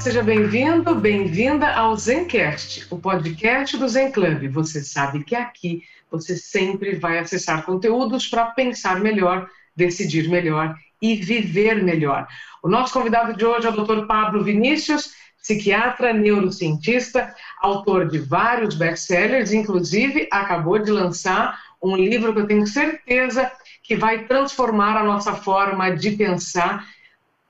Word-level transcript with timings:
Seja 0.00 0.22
bem-vindo, 0.22 0.94
bem-vinda 0.94 1.74
ao 1.74 1.94
Zencast, 1.94 2.86
o 2.90 2.96
podcast 2.96 3.76
do 3.76 3.86
Zen 3.86 4.10
Club. 4.10 4.48
Você 4.48 4.82
sabe 4.82 5.22
que 5.22 5.36
aqui 5.36 5.82
você 6.10 6.38
sempre 6.38 6.94
vai 6.94 7.18
acessar 7.18 7.66
conteúdos 7.66 8.26
para 8.26 8.46
pensar 8.46 8.98
melhor, 8.98 9.46
decidir 9.76 10.26
melhor 10.30 10.74
e 11.02 11.16
viver 11.16 11.82
melhor. 11.84 12.26
O 12.62 12.68
nosso 12.68 12.94
convidado 12.94 13.36
de 13.36 13.44
hoje 13.44 13.66
é 13.66 13.70
o 13.70 13.84
Dr. 13.84 14.06
Pablo 14.06 14.42
Vinícius, 14.42 15.10
psiquiatra, 15.36 16.14
neurocientista, 16.14 17.34
autor 17.60 18.08
de 18.08 18.20
vários 18.20 18.74
best-sellers, 18.74 19.52
inclusive 19.52 20.26
acabou 20.32 20.78
de 20.78 20.90
lançar 20.90 21.60
um 21.82 21.94
livro 21.94 22.32
que 22.32 22.40
eu 22.40 22.46
tenho 22.46 22.66
certeza 22.66 23.52
que 23.82 23.94
vai 23.96 24.24
transformar 24.24 24.96
a 24.96 25.04
nossa 25.04 25.34
forma 25.34 25.90
de 25.90 26.12
pensar 26.12 26.86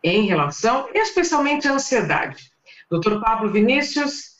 em 0.03 0.27
relação, 0.27 0.89
especialmente 0.95 1.69
à 1.69 1.73
ansiedade. 1.73 2.51
Dr. 2.91 3.21
Pablo 3.21 3.51
Vinícius, 3.51 4.37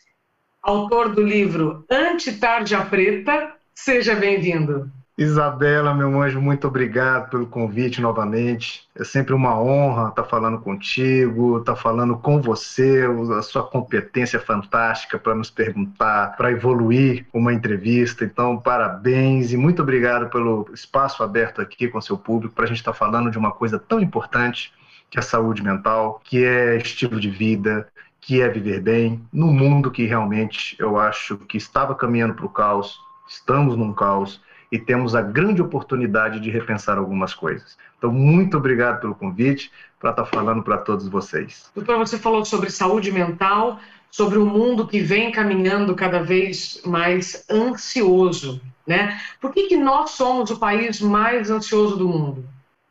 autor 0.63 1.15
do 1.15 1.23
livro 1.23 1.85
Antitardia 1.91 2.85
Preta, 2.85 3.53
seja 3.75 4.15
bem-vindo. 4.15 4.91
Isabela, 5.21 5.95
meu 5.95 6.19
anjo, 6.23 6.41
muito 6.41 6.67
obrigado 6.67 7.29
pelo 7.29 7.47
convite 7.47 8.01
novamente. 8.01 8.89
É 8.97 9.05
sempre 9.05 9.35
uma 9.35 9.61
honra 9.61 10.09
estar 10.09 10.25
falando 10.25 10.59
contigo, 10.59 11.59
estar 11.59 11.77
falando 11.77 12.17
com 12.17 12.41
você, 12.41 13.05
a 13.39 13.43
sua 13.43 13.63
competência 13.63 14.41
fantástica 14.41 15.19
para 15.19 15.35
nos 15.35 15.51
perguntar, 15.51 16.37
para 16.39 16.51
evoluir 16.51 17.27
uma 17.35 17.53
entrevista. 17.53 18.25
Então, 18.25 18.57
parabéns 18.57 19.53
e 19.53 19.59
muito 19.59 19.83
obrigado 19.83 20.31
pelo 20.31 20.67
espaço 20.73 21.23
aberto 21.23 21.61
aqui 21.61 21.87
com 21.87 22.01
seu 22.01 22.17
público 22.17 22.55
para 22.55 22.65
a 22.65 22.69
gente 22.69 22.79
estar 22.79 22.95
falando 22.95 23.31
de 23.31 23.37
uma 23.37 23.53
coisa 23.53 23.79
tão 23.79 24.01
importante 24.01 24.73
que 25.11 25.19
é 25.19 25.23
saúde 25.23 25.63
mental, 25.63 26.21
que 26.25 26.45
é 26.45 26.77
estilo 26.77 27.19
de 27.19 27.29
vida, 27.29 27.89
que 28.21 28.41
é 28.41 28.49
viver 28.49 28.81
bem, 28.81 29.21
no 29.33 29.49
mundo 29.49 29.91
que 29.91 30.07
realmente 30.07 30.77
eu 30.79 30.99
acho 30.99 31.37
que 31.37 31.57
estava 31.57 31.95
caminhando 31.95 32.35
para 32.35 32.47
o 32.47 32.51
caos, 32.51 33.01
estamos 33.29 33.77
num 33.77 33.93
caos 33.93 34.41
e 34.71 34.79
temos 34.79 35.17
a 35.17 35.23
grande 35.23 35.61
oportunidade 35.61 36.39
de 36.39 36.51
repensar 36.51 36.97
algumas 36.97 37.35
coisas. 37.35 37.77
Então, 37.99 38.13
muito 38.13 38.57
obrigado 38.57 39.01
pelo 39.01 39.15
convite 39.15 39.73
para 39.99 40.11
estar 40.11 40.25
falando 40.27 40.63
para 40.63 40.79
todos 40.79 41.09
vocês. 41.09 41.71
Doutor, 41.75 41.99
você 41.99 42.19
falou 42.19 42.45
sobre 42.45 42.71
saúde 42.71 43.11
mental, 43.11 43.81
sobre 44.11 44.39
o 44.39 44.45
um 44.45 44.47
mundo 44.47 44.87
que 44.87 45.01
vem 45.01 45.33
caminhando 45.33 45.95
cada 45.95 46.23
vez 46.23 46.81
mais 46.87 47.45
ansioso, 47.51 48.61
né? 48.87 49.21
Por 49.41 49.53
que, 49.53 49.67
que 49.67 49.77
nós 49.77 50.11
somos 50.11 50.51
o 50.51 50.59
país 50.59 51.01
mais 51.01 51.51
ansioso 51.51 51.97
do 51.97 52.09
mundo? 52.09 52.45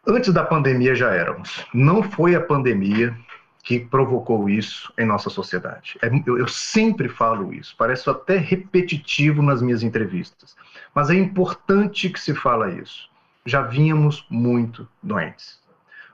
Antes 0.10 0.34
da 0.34 0.44
pandemia 0.44 0.96
já 0.96 1.12
éramos. 1.14 1.64
Não 1.72 2.02
foi 2.02 2.34
a 2.34 2.42
pandemia 2.42 3.16
que 3.62 3.80
provocou 3.80 4.50
isso 4.50 4.92
em 4.98 5.06
nossa 5.06 5.30
sociedade. 5.30 6.00
É, 6.02 6.10
eu, 6.26 6.40
eu, 6.40 6.48
sempre 6.48 7.08
falo 7.08 7.54
isso, 7.54 7.76
parece 7.78 8.10
até 8.10 8.36
repetitivo 8.38 9.44
nas 9.44 9.62
minhas 9.62 9.84
entrevistas, 9.84 10.56
mas 10.96 11.12
é 11.12 11.14
importante 11.14 12.10
que 12.10 12.20
se 12.20 12.34
fala 12.34 12.72
isso. 12.72 13.08
Já 13.46 13.62
vínhamos 13.62 14.26
muito 14.32 14.88
doentes. 15.04 15.60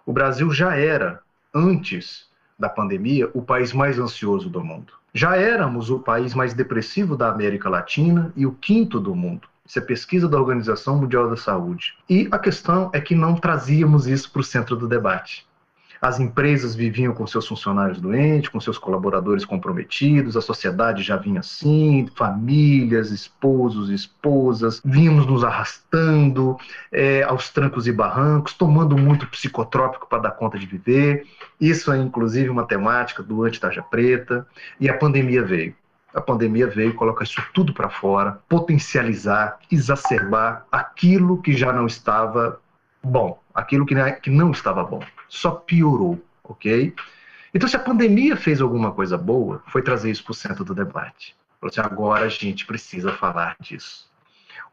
O 0.06 0.12
Brasil 0.12 0.52
já 0.52 0.76
era, 0.76 1.22
antes 1.54 2.28
da 2.60 2.68
pandemia, 2.68 3.30
o 3.34 3.42
país 3.42 3.72
mais 3.72 3.98
ansioso 3.98 4.50
do 4.50 4.62
mundo. 4.62 4.92
Já 5.14 5.38
éramos 5.38 5.90
o 5.90 6.00
país 6.00 6.34
mais 6.34 6.54
depressivo 6.54 7.16
da 7.16 7.30
América 7.30 7.70
Latina 7.70 8.34
e 8.36 8.46
o 8.46 8.52
quinto 8.52 9.00
do 9.00 9.16
mundo. 9.16 9.48
Isso 9.66 9.80
é 9.80 9.82
pesquisa 9.82 10.30
da 10.30 10.40
Organização 10.40 10.98
Mundial 10.98 11.30
da 11.30 11.36
Saúde. 11.36 11.96
E 12.10 12.28
a 12.32 12.38
questão 12.38 12.92
é 12.94 13.02
que 13.02 13.16
não 13.16 13.36
trazíamos 13.36 14.06
isso 14.06 14.32
para 14.32 14.42
o 14.42 14.44
centro 14.44 14.76
do 14.76 14.88
debate. 14.88 15.46
As 16.02 16.20
empresas 16.20 16.76
viviam 16.76 17.16
com 17.16 17.26
seus 17.26 17.48
funcionários 17.48 18.00
doentes, 18.00 18.50
com 18.50 18.60
seus 18.60 18.78
colaboradores 18.78 19.44
comprometidos, 19.44 20.38
a 20.38 20.42
sociedade 20.42 21.02
já 21.02 21.18
vinha 21.18 21.40
assim, 21.40 22.08
famílias, 22.16 23.10
esposos, 23.10 23.90
esposas, 23.90 24.82
vínhamos 24.86 25.26
nos 25.26 25.44
arrastando 25.44 26.58
é, 26.92 27.24
aos 27.24 27.50
trancos 27.50 27.88
e 27.88 27.92
barrancos, 27.92 28.54
tomando 28.54 28.96
muito 28.96 29.26
psicotrópico 29.28 30.08
para 30.08 30.24
dar 30.24 30.32
conta 30.32 30.60
de 30.60 30.68
viver. 30.68 31.26
Isso 31.60 31.92
é 31.92 31.98
inclusive 31.98 32.50
uma 32.50 32.68
temática 32.68 33.24
do 33.24 33.44
Anti-Tarja 33.44 33.82
Preta, 33.82 34.46
e 34.80 34.88
a 34.88 34.96
pandemia 34.96 35.44
veio. 35.44 35.74
A 36.16 36.22
pandemia 36.22 36.68
veio 36.68 36.96
colocar 36.96 37.26
isso 37.26 37.44
tudo 37.54 37.74
para 37.74 37.90
fora, 37.90 38.40
potencializar, 38.48 39.60
exacerbar 39.70 40.66
aquilo 40.72 41.42
que 41.42 41.52
já 41.52 41.74
não 41.74 41.86
estava 41.86 42.58
bom, 43.04 43.38
aquilo 43.54 43.86
que 43.86 44.30
não 44.30 44.52
estava 44.52 44.82
bom. 44.82 45.02
Só 45.28 45.52
piorou, 45.52 46.24
ok? 46.42 46.96
Então, 47.54 47.68
se 47.68 47.76
a 47.76 47.80
pandemia 47.80 48.38
fez 48.38 48.62
alguma 48.62 48.94
coisa 48.94 49.18
boa, 49.18 49.62
foi 49.68 49.82
trazer 49.82 50.10
isso 50.10 50.24
para 50.24 50.32
o 50.32 50.36
centro 50.36 50.64
do 50.64 50.74
debate. 50.74 51.36
Assim, 51.62 51.82
agora 51.82 52.26
a 52.26 52.30
gente 52.30 52.66
precisa 52.66 53.12
falar 53.12 53.58
disso. 53.60 54.10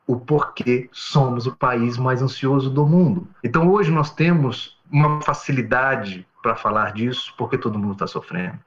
O 0.06 0.16
porquê 0.16 0.88
somos 0.92 1.48
o 1.48 1.56
país 1.56 1.98
mais 1.98 2.22
ansioso 2.22 2.70
do 2.70 2.86
mundo. 2.86 3.26
Então, 3.42 3.68
hoje 3.68 3.90
nós 3.90 4.14
temos 4.14 4.78
uma 4.88 5.20
facilidade 5.22 6.24
para 6.40 6.54
falar 6.54 6.92
disso, 6.92 7.34
porque 7.36 7.58
todo 7.58 7.78
mundo 7.78 7.94
está 7.94 8.06
sofrendo 8.06 8.60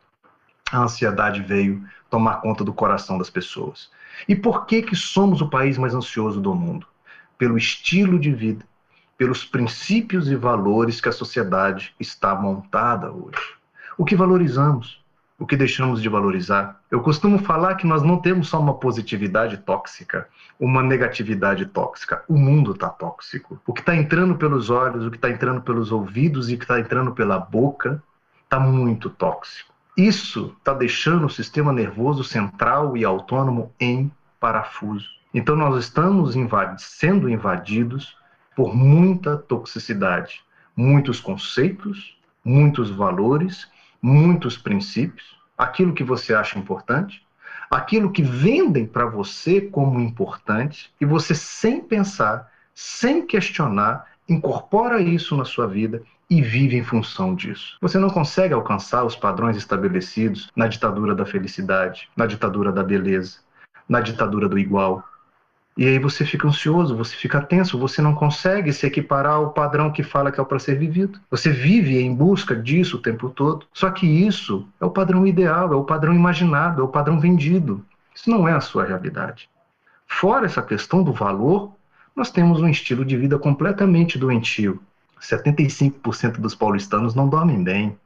a 0.71 0.79
ansiedade 0.79 1.41
veio 1.41 1.83
tomar 2.09 2.41
conta 2.41 2.63
do 2.63 2.73
coração 2.73 3.17
das 3.17 3.29
pessoas. 3.29 3.89
E 4.27 4.35
por 4.35 4.65
que 4.65 4.81
que 4.81 4.95
somos 4.95 5.41
o 5.41 5.49
país 5.49 5.77
mais 5.77 5.93
ansioso 5.93 6.41
do 6.41 6.55
mundo? 6.55 6.87
Pelo 7.37 7.57
estilo 7.57 8.17
de 8.17 8.31
vida, 8.31 8.65
pelos 9.17 9.43
princípios 9.43 10.29
e 10.29 10.35
valores 10.35 10.99
que 10.99 11.09
a 11.09 11.13
sociedade 11.13 11.93
está 11.99 12.33
montada 12.33 13.11
hoje. 13.11 13.55
O 13.97 14.05
que 14.05 14.15
valorizamos, 14.15 15.03
o 15.37 15.45
que 15.45 15.57
deixamos 15.57 16.01
de 16.01 16.07
valorizar. 16.07 16.81
Eu 16.89 17.01
costumo 17.01 17.39
falar 17.39 17.75
que 17.75 17.85
nós 17.85 18.01
não 18.01 18.17
temos 18.17 18.47
só 18.47 18.59
uma 18.59 18.75
positividade 18.75 19.57
tóxica, 19.57 20.27
uma 20.59 20.81
negatividade 20.81 21.65
tóxica. 21.65 22.23
O 22.27 22.37
mundo 22.37 22.71
está 22.71 22.89
tóxico. 22.89 23.59
O 23.67 23.73
que 23.73 23.81
está 23.81 23.95
entrando 23.95 24.35
pelos 24.35 24.69
olhos, 24.69 25.05
o 25.05 25.11
que 25.11 25.17
está 25.17 25.29
entrando 25.29 25.61
pelos 25.61 25.91
ouvidos 25.91 26.49
e 26.49 26.55
o 26.55 26.57
que 26.57 26.63
está 26.63 26.79
entrando 26.79 27.11
pela 27.11 27.37
boca 27.37 28.01
está 28.43 28.59
muito 28.59 29.09
tóxico. 29.09 29.74
Isso 29.97 30.53
está 30.57 30.73
deixando 30.73 31.25
o 31.25 31.29
sistema 31.29 31.71
nervoso 31.71 32.21
central 32.21 32.97
e 32.97 33.05
autônomo 33.05 33.73
em 33.79 34.11
parafuso. 34.39 35.07
Então, 35.33 35.55
nós 35.55 35.77
estamos 35.85 36.35
invadi 36.35 36.81
sendo 36.81 37.29
invadidos 37.29 38.17
por 38.55 38.75
muita 38.75 39.37
toxicidade, 39.37 40.43
muitos 40.75 41.21
conceitos, 41.21 42.17
muitos 42.43 42.89
valores, 42.89 43.69
muitos 44.01 44.57
princípios, 44.57 45.37
aquilo 45.57 45.93
que 45.93 46.03
você 46.03 46.33
acha 46.33 46.59
importante, 46.59 47.25
aquilo 47.71 48.11
que 48.11 48.21
vendem 48.21 48.85
para 48.85 49.05
você 49.05 49.61
como 49.61 49.99
importante, 50.01 50.93
e 50.99 51.05
você, 51.05 51.33
sem 51.33 51.79
pensar, 51.81 52.51
sem 52.73 53.25
questionar, 53.25 54.05
incorpora 54.27 54.99
isso 54.99 55.37
na 55.37 55.45
sua 55.45 55.67
vida 55.67 56.03
e 56.29 56.41
vive 56.41 56.77
em 56.77 56.83
função 56.83 57.35
disso. 57.35 57.77
Você 57.81 57.99
não 57.99 58.09
consegue 58.09 58.53
alcançar 58.53 59.03
os 59.03 59.15
padrões 59.15 59.57
estabelecidos 59.57 60.49
na 60.55 60.67
ditadura 60.67 61.13
da 61.13 61.25
felicidade, 61.25 62.09
na 62.15 62.25
ditadura 62.25 62.71
da 62.71 62.83
beleza, 62.83 63.37
na 63.87 64.01
ditadura 64.01 64.49
do 64.49 64.57
igual. 64.57 65.03
E 65.77 65.85
aí 65.85 65.99
você 65.99 66.25
fica 66.25 66.47
ansioso, 66.47 66.95
você 66.95 67.15
fica 67.15 67.41
tenso, 67.41 67.77
você 67.77 68.01
não 68.01 68.15
consegue 68.15 68.71
se 68.71 68.87
equiparar 68.87 69.33
ao 69.33 69.51
padrão 69.51 69.91
que 69.91 70.03
fala 70.03 70.31
que 70.31 70.39
é 70.39 70.43
para 70.43 70.57
ser 70.57 70.79
vivido. 70.79 71.19
Você 71.29 71.51
vive 71.51 71.99
em 71.99 72.15
busca 72.15 72.55
disso 72.55 72.97
o 72.97 73.01
tempo 73.01 73.29
todo. 73.29 73.65
Só 73.73 73.89
que 73.91 74.07
isso 74.07 74.67
é 74.79 74.85
o 74.85 74.91
padrão 74.91 75.27
ideal, 75.27 75.73
é 75.73 75.75
o 75.75 75.83
padrão 75.83 76.13
imaginado, 76.13 76.81
é 76.81 76.83
o 76.83 76.87
padrão 76.87 77.19
vendido. 77.19 77.85
Isso 78.15 78.29
não 78.29 78.47
é 78.47 78.53
a 78.53 78.61
sua 78.61 78.85
realidade. 78.85 79.49
Fora 80.07 80.45
essa 80.45 80.61
questão 80.61 81.03
do 81.03 81.11
valor, 81.11 81.73
nós 82.15 82.31
temos 82.31 82.61
um 82.61 82.69
estilo 82.69 83.03
de 83.03 83.17
vida 83.17 83.37
completamente 83.37 84.17
doentio. 84.17 84.81
75% 85.29 86.39
dos 86.39 86.55
paulistanos 86.55 87.15
não 87.15 87.27
dormem 87.27 87.63
bem. 87.63 87.97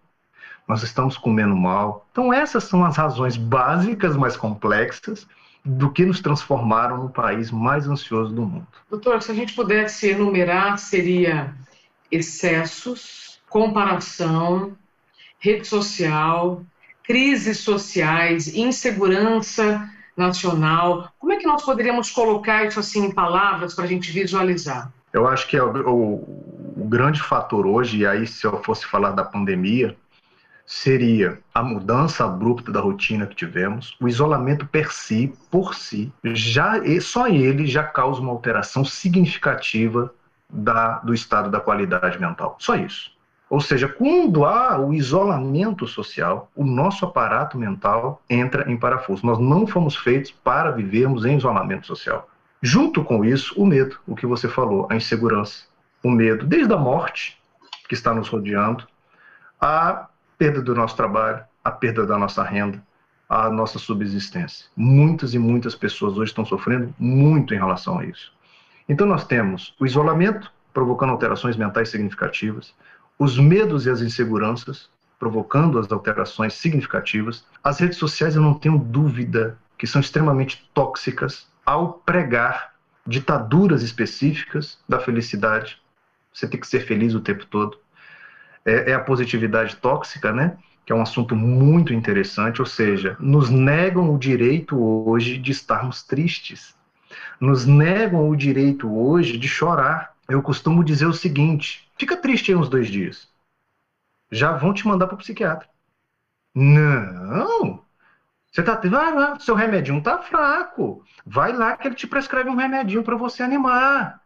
Nós 0.68 0.84
estamos 0.84 1.18
comendo 1.18 1.56
mal. 1.56 2.08
Então, 2.12 2.32
essas 2.32 2.64
são 2.66 2.86
as 2.86 2.96
razões 2.96 3.36
básicas, 3.36 4.16
mais 4.16 4.38
complexas, 4.38 5.28
do 5.66 5.92
que 5.92 6.06
nos 6.06 6.22
transformaram 6.22 6.98
no 6.98 7.10
país 7.10 7.52
mais 7.52 7.88
ansioso 7.88 8.34
do 8.34 8.44
mundo. 8.44 8.68
Doutor, 8.90 9.22
se 9.22 9.32
a 9.32 9.36
gente 9.36 9.54
pudesse 9.54 10.10
enumerar, 10.10 10.78
seria 10.78 11.54
excessos, 12.12 13.40
comparação, 13.50 14.78
rede 15.40 15.68
social, 15.68 16.64
crises 17.04 17.60
sociais, 17.60 18.54
insegurança 18.54 19.90
nacional? 20.16 21.12
Como 21.18 21.34
é 21.34 21.38
que 21.38 21.48
nós 21.48 21.64
poderíamos 21.64 22.12
colocar 22.12 22.66
isso 22.66 22.80
assim 22.80 23.06
em 23.06 23.12
palavras 23.12 23.74
para 23.74 23.86
a 23.86 23.88
gente 23.88 24.12
visualizar? 24.12 24.92
Eu 25.12 25.28
acho 25.28 25.48
que 25.48 25.58
é 25.58 25.64
o, 25.64 26.24
grande 26.90 27.22
fator 27.22 27.66
hoje, 27.66 28.00
e 28.00 28.08
aí 28.08 28.26
se 28.26 28.46
eu 28.46 28.62
fosse 28.64 28.86
falar 28.86 29.12
da 29.12 29.24
pandemia, 29.24 29.96
seria 30.66 31.40
a 31.54 31.64
mudança 31.64 32.26
abrupta 32.26 32.72
da 32.72 32.80
rotina 32.80 33.26
que 33.26 33.36
tivemos, 33.36 33.98
o 34.00 34.08
isolamento 34.08 34.68
per 34.68 34.92
si, 34.92 35.34
por 35.50 35.74
si, 35.74 36.12
já 36.24 36.74
só 37.02 37.28
ele 37.28 37.66
já 37.66 37.84
causa 37.84 38.22
uma 38.22 38.32
alteração 38.32 38.86
significativa 38.86 40.14
da, 40.50 41.00
do 41.00 41.14
estado 41.14 41.50
da 41.50 41.60
qualidade 41.60 42.20
mental. 42.20 42.56
Só 42.60 42.76
isso. 42.76 43.12
Ou 43.50 43.60
seja, 43.60 43.88
quando 43.88 44.46
há 44.46 44.80
o 44.80 44.94
isolamento 44.94 45.88
social, 45.88 46.52
o 46.56 46.64
nosso 46.64 47.04
aparato 47.04 47.58
mental 47.58 48.22
entra 48.30 48.72
em 48.72 48.78
parafuso. 48.78 49.26
Nós 49.26 49.40
não 49.40 49.66
fomos 49.66 49.96
feitos 49.96 50.30
para 50.30 50.70
vivermos 50.70 51.26
em 51.26 51.38
isolamento 51.38 51.88
social. 51.88 52.30
Junto 52.62 53.04
com 53.04 53.26
isso, 53.26 53.60
o 53.60 53.66
medo, 53.66 53.98
o 54.06 54.16
que 54.16 54.28
você 54.28 54.48
falou, 54.48 54.88
a 54.92 54.96
insegurança. 54.96 55.64
O 56.04 56.10
medo, 56.10 56.46
desde 56.46 56.74
a 56.74 56.78
morte, 56.78 57.38
que 57.88 57.94
está 57.94 58.14
nos 58.14 58.28
rodeando, 58.28 58.88
a 59.60 60.08
perda 60.38 60.62
do 60.62 60.74
nosso 60.74 60.96
trabalho, 60.96 61.44
a 61.64 61.72
perda 61.72 62.06
da 62.06 62.18
nossa 62.18 62.44
renda, 62.44 62.82
a 63.28 63.50
nossa 63.50 63.78
subsistência. 63.78 64.66
Muitas 64.76 65.34
e 65.34 65.40
muitas 65.40 65.76
pessoas 65.76 66.18
hoje 66.18 66.32
estão 66.32 66.46
sofrendo 66.46 66.94
muito 66.98 67.54
em 67.54 67.58
relação 67.58 68.00
a 68.00 68.06
isso. 68.06 68.32
Então, 68.88 69.06
nós 69.06 69.26
temos 69.26 69.76
o 69.80 69.86
isolamento, 69.86 70.52
provocando 70.74 71.12
alterações 71.12 71.58
mentais 71.58 71.90
significativas, 71.90 72.74
os 73.20 73.38
medos 73.38 73.86
e 73.86 73.90
as 73.90 74.02
inseguranças, 74.02 74.90
provocando 75.20 75.78
as 75.78 75.92
alterações 75.92 76.54
significativas. 76.54 77.46
As 77.64 77.80
redes 77.80 77.98
sociais, 77.98 78.36
eu 78.36 78.42
não 78.42 78.54
tenho 78.54 78.78
dúvida 78.78 79.58
que 79.78 79.86
são 79.86 80.00
extremamente 80.00 80.70
tóxicas 80.74 81.48
ao 81.66 81.94
pregar 81.94 82.74
ditaduras 83.06 83.84
específicas 83.84 84.80
da 84.88 85.00
felicidade. 85.00 85.82
Você 86.34 86.48
tem 86.48 86.60
que 86.60 86.68
ser 86.68 86.82
feliz 86.82 87.14
o 87.14 87.22
tempo 87.22 87.46
todo 87.46 87.78
é, 88.66 88.92
é 88.92 88.94
a 88.94 89.00
positividade 89.00 89.76
tóxica, 89.78 90.32
né? 90.32 90.58
que 90.86 90.94
é 90.94 90.96
um 90.96 91.04
assunto 91.04 91.36
muito 91.36 91.94
interessante, 91.94 92.62
ou 92.62 92.66
seja, 92.66 93.16
nos 93.20 93.48
negam 93.48 94.12
o 94.12 94.18
direito 94.18 94.76
hoje 94.76 95.38
de 95.38 95.52
estarmos 95.52 96.02
tristes, 96.02 96.76
nos 97.40 97.64
negam 97.64 98.28
o 98.28 98.36
direito 98.36 98.92
hoje 98.92 99.38
de 99.38 99.48
chorar. 99.48 100.16
Eu 100.28 100.42
costumo 100.42 100.84
dizer 100.84 101.06
o 101.06 101.14
seguinte: 101.14 101.88
fica 101.96 102.18
triste 102.18 102.52
aí 102.52 102.58
uns 102.58 102.70
dois 102.70 102.88
dias, 102.88 103.30
já 104.32 104.54
vão 104.54 104.74
te 104.74 104.88
mandar 104.88 105.06
para 105.06 105.14
o 105.14 105.20
psiquiatra. 105.20 105.68
Não, 106.56 107.84
você 108.52 108.64
tá, 108.64 108.74
vai 108.74 109.14
lá, 109.14 109.40
seu 109.40 109.54
remedinho 109.54 110.02
tá 110.02 110.18
fraco, 110.18 111.06
vai 111.24 111.54
lá 111.54 111.78
que 111.78 111.88
ele 111.88 111.96
te 111.96 112.08
prescreve 112.08 112.50
um 112.50 112.56
remedinho 112.56 113.04
para 113.04 113.16
você 113.16 113.44
animar. 113.44 114.20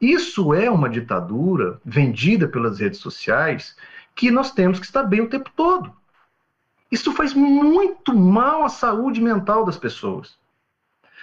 Isso 0.00 0.54
é 0.54 0.70
uma 0.70 0.88
ditadura 0.88 1.80
vendida 1.84 2.48
pelas 2.48 2.80
redes 2.80 3.00
sociais 3.00 3.76
que 4.14 4.30
nós 4.30 4.50
temos 4.50 4.78
que 4.78 4.86
estar 4.86 5.02
bem 5.02 5.20
o 5.20 5.28
tempo 5.28 5.50
todo. 5.54 5.94
Isso 6.90 7.12
faz 7.12 7.34
muito 7.34 8.14
mal 8.14 8.64
à 8.64 8.68
saúde 8.68 9.20
mental 9.20 9.64
das 9.64 9.76
pessoas. 9.76 10.38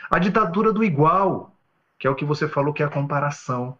A 0.10 0.20
ditadura 0.20 0.72
do 0.72 0.84
igual, 0.84 1.56
que 1.98 2.08
é 2.08 2.10
o 2.10 2.16
que 2.16 2.24
você 2.24 2.48
falou 2.48 2.74
que 2.74 2.84
é 2.84 2.86
a 2.86 2.90
comparação. 2.90 3.78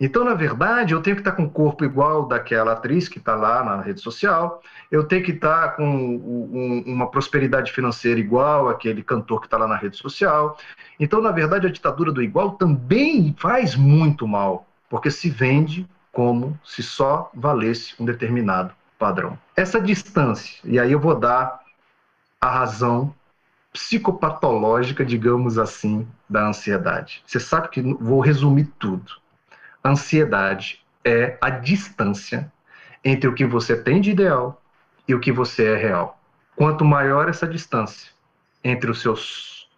Então, 0.00 0.24
na 0.24 0.34
verdade, 0.34 0.92
eu 0.92 1.02
tenho 1.02 1.16
que 1.16 1.20
estar 1.20 1.32
com 1.32 1.44
o 1.44 1.50
corpo 1.50 1.84
igual 1.84 2.26
daquela 2.26 2.72
atriz 2.72 3.08
que 3.08 3.18
está 3.18 3.34
lá 3.34 3.64
na 3.64 3.80
rede 3.80 4.00
social, 4.00 4.62
eu 4.90 5.04
tenho 5.04 5.24
que 5.24 5.32
estar 5.32 5.76
com 5.76 5.84
um, 5.84 6.82
uma 6.86 7.10
prosperidade 7.10 7.72
financeira 7.72 8.18
igual 8.18 8.68
àquele 8.68 9.02
cantor 9.02 9.40
que 9.40 9.46
está 9.46 9.56
lá 9.56 9.68
na 9.68 9.76
rede 9.76 9.96
social. 9.96 10.56
Então, 10.98 11.20
na 11.20 11.30
verdade, 11.30 11.66
a 11.66 11.70
ditadura 11.70 12.12
do 12.12 12.22
igual 12.22 12.52
também 12.52 13.34
faz 13.38 13.76
muito 13.76 14.26
mal, 14.26 14.66
porque 14.88 15.10
se 15.10 15.30
vende 15.30 15.88
como 16.12 16.58
se 16.64 16.82
só 16.82 17.30
valesse 17.34 17.94
um 18.00 18.04
determinado 18.04 18.72
padrão. 18.98 19.38
Essa 19.56 19.80
distância, 19.80 20.60
e 20.64 20.78
aí 20.78 20.92
eu 20.92 21.00
vou 21.00 21.14
dar 21.14 21.60
a 22.40 22.48
razão 22.48 23.14
psicopatológica, 23.72 25.04
digamos 25.04 25.58
assim, 25.58 26.06
da 26.30 26.46
ansiedade. 26.46 27.22
Você 27.26 27.40
sabe 27.40 27.68
que 27.68 27.82
vou 27.82 28.20
resumir 28.20 28.66
tudo 28.78 29.23
ansiedade 29.84 30.80
é 31.04 31.36
a 31.40 31.50
distância 31.50 32.50
entre 33.04 33.28
o 33.28 33.34
que 33.34 33.44
você 33.44 33.76
tem 33.76 34.00
de 34.00 34.10
ideal 34.10 34.62
e 35.06 35.14
o 35.14 35.20
que 35.20 35.30
você 35.30 35.66
é 35.66 35.76
real. 35.76 36.18
Quanto 36.56 36.84
maior 36.84 37.28
essa 37.28 37.46
distância 37.46 38.10
entre 38.62 38.90
os 38.90 39.02
seus 39.02 39.68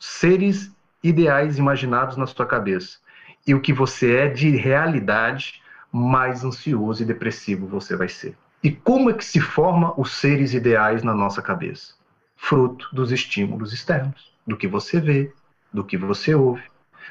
seres 0.00 0.74
ideais 1.02 1.58
imaginados 1.58 2.16
na 2.16 2.26
sua 2.26 2.44
cabeça 2.44 2.98
e 3.46 3.54
o 3.54 3.60
que 3.60 3.72
você 3.72 4.16
é 4.16 4.28
de 4.28 4.50
realidade, 4.56 5.62
mais 5.92 6.44
ansioso 6.44 7.02
e 7.02 7.06
depressivo 7.06 7.66
você 7.66 7.94
vai 7.94 8.08
ser. 8.08 8.36
E 8.62 8.70
como 8.70 9.10
é 9.10 9.12
que 9.12 9.24
se 9.24 9.40
forma 9.40 9.92
os 10.00 10.12
seres 10.12 10.54
ideais 10.54 11.02
na 11.02 11.14
nossa 11.14 11.42
cabeça? 11.42 11.94
Fruto 12.36 12.88
dos 12.92 13.12
estímulos 13.12 13.72
externos, 13.72 14.32
do 14.46 14.56
que 14.56 14.66
você 14.66 15.00
vê, 15.00 15.32
do 15.72 15.84
que 15.84 15.96
você 15.96 16.34
ouve, 16.34 16.62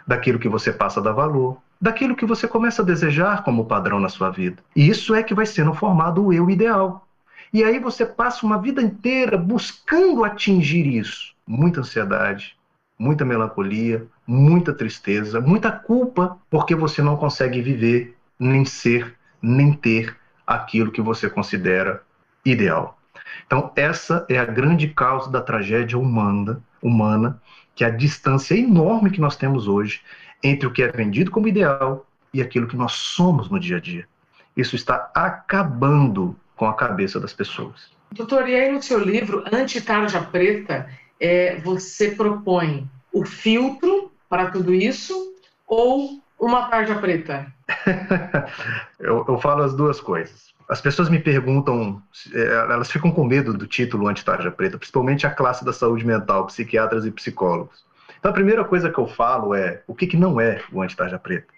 daquilo 0.07 0.39
que 0.39 0.49
você 0.49 0.71
passa 0.71 0.99
a 0.99 1.03
dar 1.03 1.11
valor, 1.11 1.61
daquilo 1.81 2.15
que 2.15 2.25
você 2.25 2.47
começa 2.47 2.83
a 2.83 2.85
desejar 2.85 3.43
como 3.43 3.65
padrão 3.65 3.99
na 3.99 4.07
sua 4.07 4.29
vida. 4.29 4.61
E 4.75 4.87
isso 4.87 5.15
é 5.15 5.23
que 5.23 5.33
vai 5.33 5.47
sendo 5.47 5.73
formado 5.73 6.23
o 6.23 6.31
eu 6.31 6.49
ideal. 6.49 7.07
E 7.51 7.63
aí 7.63 7.79
você 7.79 8.05
passa 8.05 8.45
uma 8.45 8.61
vida 8.61 8.81
inteira 8.81 9.37
buscando 9.37 10.23
atingir 10.23 10.85
isso. 10.85 11.33
Muita 11.45 11.81
ansiedade, 11.81 12.55
muita 12.97 13.25
melancolia, 13.25 14.05
muita 14.27 14.73
tristeza, 14.73 15.41
muita 15.41 15.71
culpa, 15.71 16.37
porque 16.49 16.75
você 16.75 17.01
não 17.01 17.17
consegue 17.17 17.61
viver, 17.61 18.15
nem 18.39 18.63
ser, 18.63 19.15
nem 19.41 19.73
ter 19.73 20.15
aquilo 20.45 20.91
que 20.91 21.01
você 21.01 21.29
considera 21.29 22.03
ideal. 22.45 22.97
Então, 23.45 23.71
essa 23.75 24.25
é 24.29 24.37
a 24.37 24.45
grande 24.45 24.87
causa 24.87 25.29
da 25.29 25.41
tragédia 25.41 25.97
humana, 25.97 26.61
humana, 26.81 27.41
que 27.75 27.83
é 27.83 27.87
a 27.87 27.91
distância 27.91 28.55
enorme 28.55 29.09
que 29.09 29.19
nós 29.19 29.35
temos 29.35 29.67
hoje 29.67 30.01
entre 30.43 30.67
o 30.67 30.71
que 30.71 30.83
é 30.83 30.91
vendido 30.91 31.31
como 31.31 31.47
ideal 31.47 32.05
e 32.33 32.41
aquilo 32.41 32.67
que 32.67 32.75
nós 32.75 32.93
somos 32.93 33.49
no 33.49 33.59
dia 33.59 33.77
a 33.77 33.79
dia. 33.79 34.07
Isso 34.55 34.75
está 34.75 35.11
acabando 35.13 36.35
com 36.55 36.67
a 36.67 36.73
cabeça 36.73 37.19
das 37.19 37.33
pessoas. 37.33 37.91
Doutor, 38.11 38.47
e 38.47 38.55
aí 38.55 38.71
no 38.71 38.81
seu 38.81 38.99
livro 38.99 39.43
Anti-Tarja 39.51 40.21
Preta, 40.21 40.89
é, 41.19 41.57
você 41.57 42.11
propõe 42.11 42.89
o 43.13 43.25
filtro 43.25 44.11
para 44.27 44.49
tudo 44.51 44.73
isso 44.73 45.33
ou 45.67 46.21
uma 46.39 46.67
tarja 46.69 46.95
preta? 46.95 47.53
eu, 48.99 49.23
eu, 49.27 49.39
falo 49.39 49.63
as 49.63 49.73
duas 49.75 50.01
coisas. 50.01 50.51
As 50.67 50.81
pessoas 50.81 51.09
me 51.09 51.19
perguntam, 51.19 52.01
é, 52.33 52.53
elas 52.71 52.91
ficam 52.91 53.11
com 53.11 53.23
medo 53.23 53.53
do 53.53 53.67
título 53.67 54.07
anti-tarja 54.07 54.49
preta, 54.49 54.77
principalmente 54.77 55.27
a 55.27 55.29
classe 55.29 55.63
da 55.63 55.71
saúde 55.71 56.05
mental, 56.05 56.47
psiquiatras 56.47 57.05
e 57.05 57.11
psicólogos. 57.11 57.85
Então, 58.21 58.29
a 58.29 58.35
primeira 58.35 58.63
coisa 58.63 58.91
que 58.91 58.99
eu 58.99 59.07
falo 59.07 59.55
é 59.55 59.81
o 59.87 59.95
que, 59.95 60.05
que 60.05 60.15
não 60.15 60.39
é 60.39 60.61
o 60.71 60.79
anti-tarja 60.79 61.17
preta. 61.17 61.51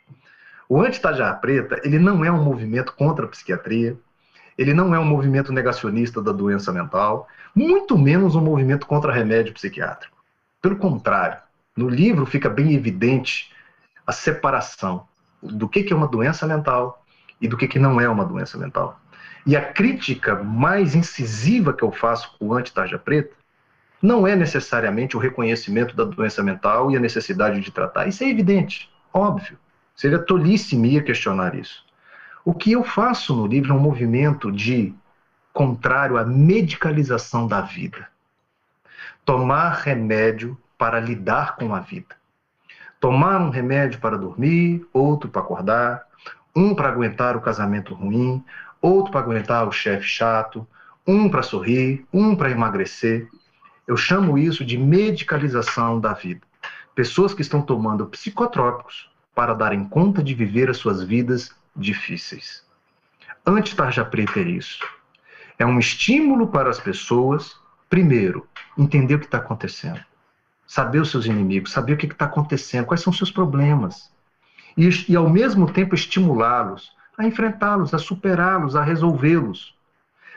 O 0.70 0.79
anti-tarja 0.79 1.34
preta, 1.34 1.82
ele 1.84 2.00
não 2.00 2.24
é 2.24 2.32
um 2.32 2.41
movimento 2.41 2.93
contra 2.93 3.25
a 3.25 3.27
psiquiatria, 3.27 3.98
ele 4.58 4.74
não 4.74 4.96
é 4.96 4.98
um 4.98 5.03
movimento 5.03 5.51
negacionista 5.51 6.22
da 6.22 6.32
doença 6.32 6.72
mental, 6.72 7.27
muito 7.53 7.98
menos 7.98 8.34
um 8.34 8.41
movimento 8.41 8.88
contra 8.88 9.12
remédio 9.12 9.53
psiquiátrico. 9.53 10.15
Pelo 10.62 10.77
contrário, 10.77 11.38
no 11.75 11.89
livro 11.89 12.25
fica 12.25 12.50
bem 12.50 12.74
evidente 12.74 13.51
a 14.08 14.13
separação 14.13 15.05
do 15.41 15.67
que, 15.67 15.84
que 15.84 15.91
é 15.91 15.96
uma 15.96 16.08
doença 16.08 16.48
mental 16.48 17.03
e 17.41 17.48
do 17.48 17.58
que, 17.58 17.67
que 17.67 17.77
não 17.77 18.00
é 18.00 18.08
uma 18.08 18.24
doença 18.24 18.58
mental. 18.58 18.98
E 19.46 19.58
a 19.58 19.74
crítica 19.74 20.41
mais 20.41 20.96
incisiva 20.96 21.74
que 21.74 21.84
eu 21.84 21.91
faço 21.91 22.38
com 22.39 22.48
o 22.48 22.53
anti-tarja 22.53 22.98
preta 22.98 23.42
não 24.03 24.27
é 24.27 24.36
necessariamente 24.36 25.15
o 25.15 25.19
reconhecimento 25.19 25.95
da 25.95 26.03
doença 26.03 26.43
mental 26.43 26.91
e 26.91 26.98
a 26.98 27.00
necessidade 27.00 27.62
de 27.62 27.72
tratar. 27.72 28.05
Isso 28.05 28.22
é 28.22 28.29
evidente, 28.29 28.91
óbvio. 29.13 29.57
Seria 29.95 30.19
tolice 30.19 30.75
minha 30.75 31.01
questionar 31.01 31.55
isso. 31.55 31.86
O 32.43 32.53
que 32.53 32.74
eu 32.74 32.83
faço 32.83 33.33
no 33.33 33.48
livro 33.48 33.72
é 33.72 33.75
um 33.75 33.79
movimento 33.79 34.51
de 34.51 34.93
contrário 35.53 36.17
à 36.17 36.25
medicalização 36.25 37.48
da 37.48 37.62
vida. 37.62 38.10
Tomar 39.24 39.69
remédio 39.69 40.57
para 40.77 41.00
lidar 41.00 41.55
com 41.55 41.74
a 41.74 41.79
vida. 41.79 42.13
Tomar 43.00 43.39
um 43.39 43.51
remédio 43.51 44.01
para 44.01 44.17
dormir, 44.17 44.86
outro 44.91 45.29
para 45.29 45.41
acordar, 45.41 46.03
um 46.53 46.75
para 46.75 46.89
aguentar 46.89 47.38
o 47.38 47.41
casamento 47.41 47.93
ruim, 47.93 48.43
outro 48.81 49.13
para 49.13 49.22
aguentar 49.22 49.65
o 49.65 49.72
chefe 49.72 50.05
chato, 50.05 50.67
um 51.07 51.29
para 51.29 51.41
sorrir, 51.41 52.05
um 52.12 52.36
para 52.36 52.51
emagrecer. 52.51 53.29
Eu 53.88 53.98
chamo 53.98 54.38
isso 54.38 54.63
de 54.63 54.78
medicalização 54.78 56.00
da 56.00 56.13
vida. 56.13 56.42
Pessoas 56.96 57.34
que 57.34 57.42
estão 57.42 57.62
tomando 57.62 58.06
psicotrópicos 58.06 59.10
para 59.36 59.54
darem 59.54 59.84
conta 59.84 60.24
de 60.24 60.34
viver 60.34 60.70
as 60.70 60.78
suas 60.78 61.04
vidas 61.04 61.52
difíceis. 61.75 62.63
Anti-tarja 63.46 64.06
preta 64.06 64.40
é 64.40 64.44
isso. 64.44 64.80
É 65.58 65.66
um 65.66 65.80
estímulo 65.80 66.48
para 66.48 66.70
as 66.70 66.80
pessoas, 66.80 67.58
primeiro, 67.90 68.48
entender 68.78 69.16
o 69.16 69.20
que 69.20 69.25
está 69.25 69.38
acontecendo. 69.40 70.00
saber 70.66 71.00
os 71.02 71.12
seus 71.12 71.25
inimigos, 71.25 71.72
saber 71.72 71.94
o 71.94 71.98
que 71.98 72.08
está 72.08 72.25
acontecendo, 72.25 72.86
quais 72.86 73.02
são 73.02 73.12
os 73.12 73.18
seus 73.18 73.30
problemas. 73.30 74.12
E, 74.75 74.90
e 75.08 75.16
ao 75.16 75.30
mesmo 75.30 75.72
tempo 75.72 75.94
estimulá-los 75.94 76.92
a 77.18 77.28
enfrentá-los, 77.28 77.94
a 77.94 78.00
superá-los, 78.00 78.75
a 78.75 78.82
resolvê-los. 78.82 79.75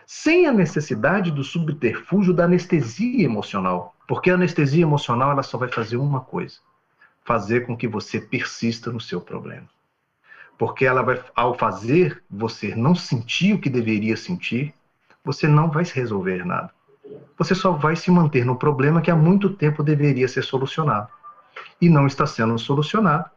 Sem 0.06 0.46
a 0.46 0.52
necessidade 0.52 1.30
do 1.30 1.42
subterfúgio 1.42 2.32
da 2.32 2.44
anestesia 2.44 3.24
emocional. 3.24 3.94
Porque 4.06 4.30
a 4.30 4.34
anestesia 4.34 4.82
emocional 4.82 5.32
ela 5.32 5.42
só 5.42 5.58
vai 5.58 5.68
fazer 5.68 5.96
uma 5.96 6.20
coisa: 6.20 6.58
fazer 7.24 7.66
com 7.66 7.76
que 7.76 7.88
você 7.88 8.20
persista 8.20 8.92
no 8.92 9.00
seu 9.00 9.20
problema. 9.20 9.68
Porque 10.56 10.86
ela 10.86 11.02
vai, 11.02 11.22
ao 11.34 11.58
fazer 11.58 12.22
você 12.30 12.74
não 12.74 12.94
sentir 12.94 13.54
o 13.54 13.60
que 13.60 13.68
deveria 13.68 14.16
sentir, 14.16 14.72
você 15.24 15.46
não 15.46 15.70
vai 15.70 15.84
resolver 15.84 16.46
nada 16.46 16.70
você 17.38 17.54
só 17.54 17.72
vai 17.72 17.96
se 17.96 18.10
manter 18.10 18.44
no 18.44 18.56
problema 18.56 19.00
que 19.00 19.10
há 19.10 19.16
muito 19.16 19.50
tempo 19.50 19.82
deveria 19.82 20.28
ser 20.28 20.42
solucionado. 20.42 21.08
E 21.80 21.88
não 21.88 22.06
está 22.06 22.26
sendo 22.26 22.58
solucionado, 22.58 23.30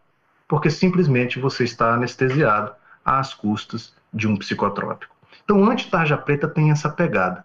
porque 0.47 0.69
simplesmente 0.69 1.39
você 1.39 1.63
está 1.63 1.93
anestesiado 1.93 2.73
às 3.03 3.33
custas 3.33 3.93
de 4.13 4.27
um 4.27 4.37
psicotrópico. 4.37 5.15
Então, 5.49 5.65
anti-tarja 5.65 6.15
preta 6.15 6.47
tem 6.47 6.69
essa 6.69 6.87
pegada, 6.87 7.43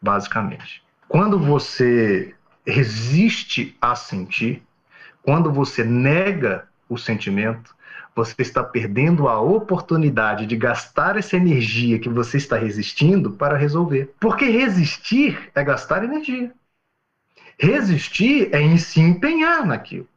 basicamente. 0.00 0.82
Quando 1.06 1.38
você 1.38 2.34
resiste 2.66 3.76
a 3.82 3.94
sentir, 3.94 4.62
quando 5.22 5.52
você 5.52 5.84
nega 5.84 6.66
o 6.88 6.96
sentimento, 6.96 7.76
você 8.16 8.40
está 8.40 8.64
perdendo 8.64 9.28
a 9.28 9.38
oportunidade 9.42 10.46
de 10.46 10.56
gastar 10.56 11.18
essa 11.18 11.36
energia 11.36 11.98
que 11.98 12.08
você 12.08 12.38
está 12.38 12.56
resistindo 12.56 13.32
para 13.32 13.58
resolver. 13.58 14.14
Porque 14.18 14.46
resistir 14.46 15.50
é 15.54 15.62
gastar 15.62 16.02
energia. 16.02 16.50
Resistir 17.58 18.48
é 18.54 18.60
em 18.62 18.78
se 18.78 19.00
empenhar 19.00 19.66
naquilo. 19.66 20.08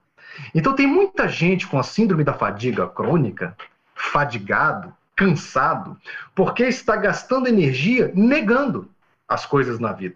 Então 0.56 0.74
tem 0.74 0.88
muita 0.88 1.28
gente 1.28 1.68
com 1.68 1.78
a 1.78 1.84
síndrome 1.84 2.24
da 2.24 2.32
fadiga 2.32 2.88
crônica, 2.88 3.54
fadigado, 3.94 4.96
cansado, 5.18 5.98
porque 6.36 6.64
está 6.64 6.96
gastando 6.96 7.48
energia 7.48 8.12
negando 8.14 8.90
as 9.28 9.46
coisas 9.46 9.80
na 9.80 9.92
vida, 9.92 10.16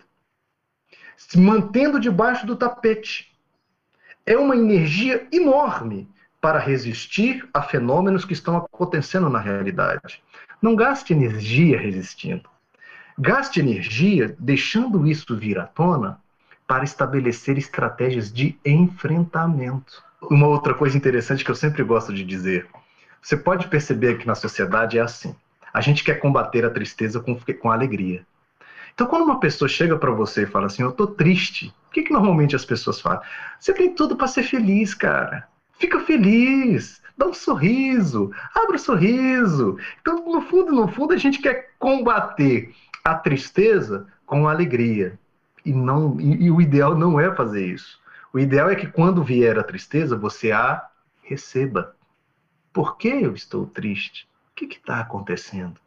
se 1.17 1.39
mantendo 1.39 1.99
debaixo 1.99 2.45
do 2.45 2.55
tapete. 2.55 3.35
É 4.25 4.37
uma 4.37 4.55
energia 4.55 5.27
enorme 5.31 6.07
para 6.39 6.59
resistir 6.59 7.49
a 7.51 7.61
fenômenos 7.63 8.23
que 8.23 8.33
estão 8.33 8.55
acontecendo 8.55 9.27
na 9.29 9.39
realidade. 9.39 10.23
Não 10.61 10.75
gaste 10.75 11.13
energia 11.13 11.79
resistindo. 11.79 12.47
Gaste 13.17 13.59
energia 13.59 14.35
deixando 14.39 15.07
isso 15.07 15.35
vir 15.35 15.57
à 15.57 15.65
tona 15.65 16.19
para 16.67 16.83
estabelecer 16.83 17.57
estratégias 17.57 18.31
de 18.31 18.57
enfrentamento. 18.63 20.03
Uma 20.21 20.47
outra 20.47 20.73
coisa 20.75 20.95
interessante 20.95 21.43
que 21.43 21.49
eu 21.49 21.55
sempre 21.55 21.83
gosto 21.83 22.13
de 22.13 22.23
dizer: 22.23 22.67
você 23.21 23.37
pode 23.37 23.67
perceber 23.67 24.17
que 24.17 24.27
na 24.27 24.35
sociedade 24.35 24.97
é 24.97 25.01
assim. 25.01 25.35
A 25.73 25.79
gente 25.79 26.03
quer 26.03 26.15
combater 26.15 26.65
a 26.65 26.69
tristeza 26.69 27.19
com, 27.19 27.37
com 27.59 27.71
alegria. 27.71 28.25
Então, 28.93 29.07
quando 29.07 29.23
uma 29.23 29.39
pessoa 29.39 29.69
chega 29.69 29.97
para 29.97 30.11
você 30.11 30.43
e 30.43 30.47
fala 30.47 30.65
assim, 30.65 30.83
eu 30.83 30.89
estou 30.89 31.07
triste, 31.07 31.73
o 31.87 31.91
que, 31.91 32.03
que 32.03 32.11
normalmente 32.11 32.55
as 32.55 32.65
pessoas 32.65 32.99
falam? 32.99 33.21
Você 33.59 33.73
tem 33.73 33.93
tudo 33.95 34.15
para 34.15 34.27
ser 34.27 34.43
feliz, 34.43 34.93
cara. 34.93 35.47
Fica 35.79 35.99
feliz, 36.01 37.01
dá 37.17 37.27
um 37.27 37.33
sorriso, 37.33 38.31
abre 38.53 38.73
o 38.73 38.75
um 38.75 38.79
sorriso. 38.79 39.77
Então, 40.01 40.25
no 40.25 40.41
fundo, 40.41 40.71
no 40.71 40.87
fundo, 40.87 41.13
a 41.13 41.17
gente 41.17 41.41
quer 41.41 41.71
combater 41.79 42.73
a 43.03 43.15
tristeza 43.15 44.07
com 44.25 44.47
alegria. 44.47 45.17
E, 45.65 45.71
não, 45.71 46.19
e, 46.19 46.45
e 46.45 46.51
o 46.51 46.61
ideal 46.61 46.95
não 46.95 47.19
é 47.19 47.33
fazer 47.33 47.65
isso. 47.65 47.99
O 48.33 48.39
ideal 48.39 48.69
é 48.69 48.75
que 48.75 48.87
quando 48.87 49.23
vier 49.23 49.57
a 49.57 49.63
tristeza, 49.63 50.15
você 50.15 50.51
a 50.51 50.85
receba. 51.23 51.95
Por 52.73 52.97
que 52.97 53.09
eu 53.09 53.33
estou 53.33 53.65
triste? 53.65 54.27
O 54.51 54.55
que 54.55 54.65
está 54.65 54.99
acontecendo? 54.99 55.79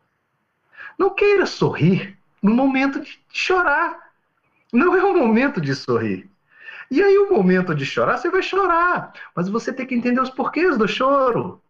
Não 0.99 1.14
queira 1.14 1.47
sorrir 1.47 2.17
no 2.43 2.55
momento 2.55 3.00
de 3.00 3.19
chorar. 3.33 4.12
Não 4.73 4.95
é 4.95 5.05
o 5.05 5.17
momento 5.17 5.61
de 5.61 5.75
sorrir. 5.75 6.29
E 6.91 7.03
aí, 7.03 7.17
o 7.19 7.33
momento 7.33 7.75
de 7.75 7.87
chorar, 7.87 8.19
você 8.19 8.31
vai 8.31 8.43
chorar. 8.43 9.12
Mas 9.35 9.49
você 9.49 9.73
tem 9.73 9.87
que 9.87 9.95
entender 9.95 10.21
os 10.21 10.31
porquês 10.31 10.76
do 10.76 10.87
choro. 10.87 11.61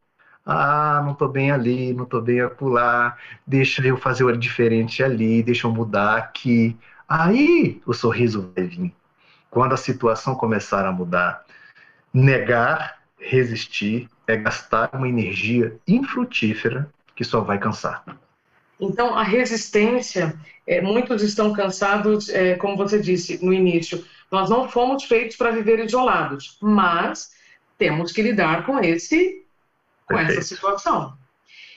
Ah, 0.45 1.01
não 1.05 1.13
estou 1.13 1.29
bem 1.29 1.51
ali, 1.51 1.95
não 1.95 2.05
estou 2.05 2.21
bem 2.21 2.41
acolá, 2.41 3.17
deixa 3.47 3.83
eu 3.87 3.97
fazer 3.97 4.25
o 4.25 4.37
diferente 4.37 5.03
ali, 5.03 5.43
deixa 5.43 5.67
eu 5.67 5.73
mudar 5.73 6.19
aqui. 6.19 6.77
Aí 7.09 7.81
o 7.87 7.95
sorriso 7.95 8.53
vai 8.55 8.67
vir. 8.67 8.95
Quando 9.51 9.73
a 9.73 9.79
situação 9.79 10.35
começar 10.35 10.85
a 10.85 10.93
mudar. 10.93 11.45
Negar, 12.13 13.01
resistir, 13.19 14.09
é 14.27 14.37
gastar 14.37 14.91
uma 14.95 15.09
energia 15.09 15.77
infrutífera 15.87 16.89
que 17.15 17.25
só 17.25 17.41
vai 17.41 17.59
cansar. 17.59 18.05
Então, 18.81 19.17
a 19.17 19.23
resistência, 19.23 20.39
é, 20.67 20.81
muitos 20.81 21.23
estão 21.23 21.53
cansados, 21.53 22.29
é, 22.29 22.55
como 22.57 22.77
você 22.77 22.99
disse 22.99 23.45
no 23.45 23.53
início, 23.53 24.05
nós 24.31 24.51
não 24.51 24.69
fomos 24.69 25.05
feitos 25.05 25.37
para 25.37 25.51
viver 25.51 25.79
isolados, 25.85 26.59
mas 26.61 27.31
temos 27.79 28.13
que 28.13 28.23
lidar 28.23 28.67
com 28.67 28.81
esse 28.81 29.45
com 30.07 30.17
Perfeito. 30.17 30.39
essa 30.39 30.55
situação. 30.55 31.17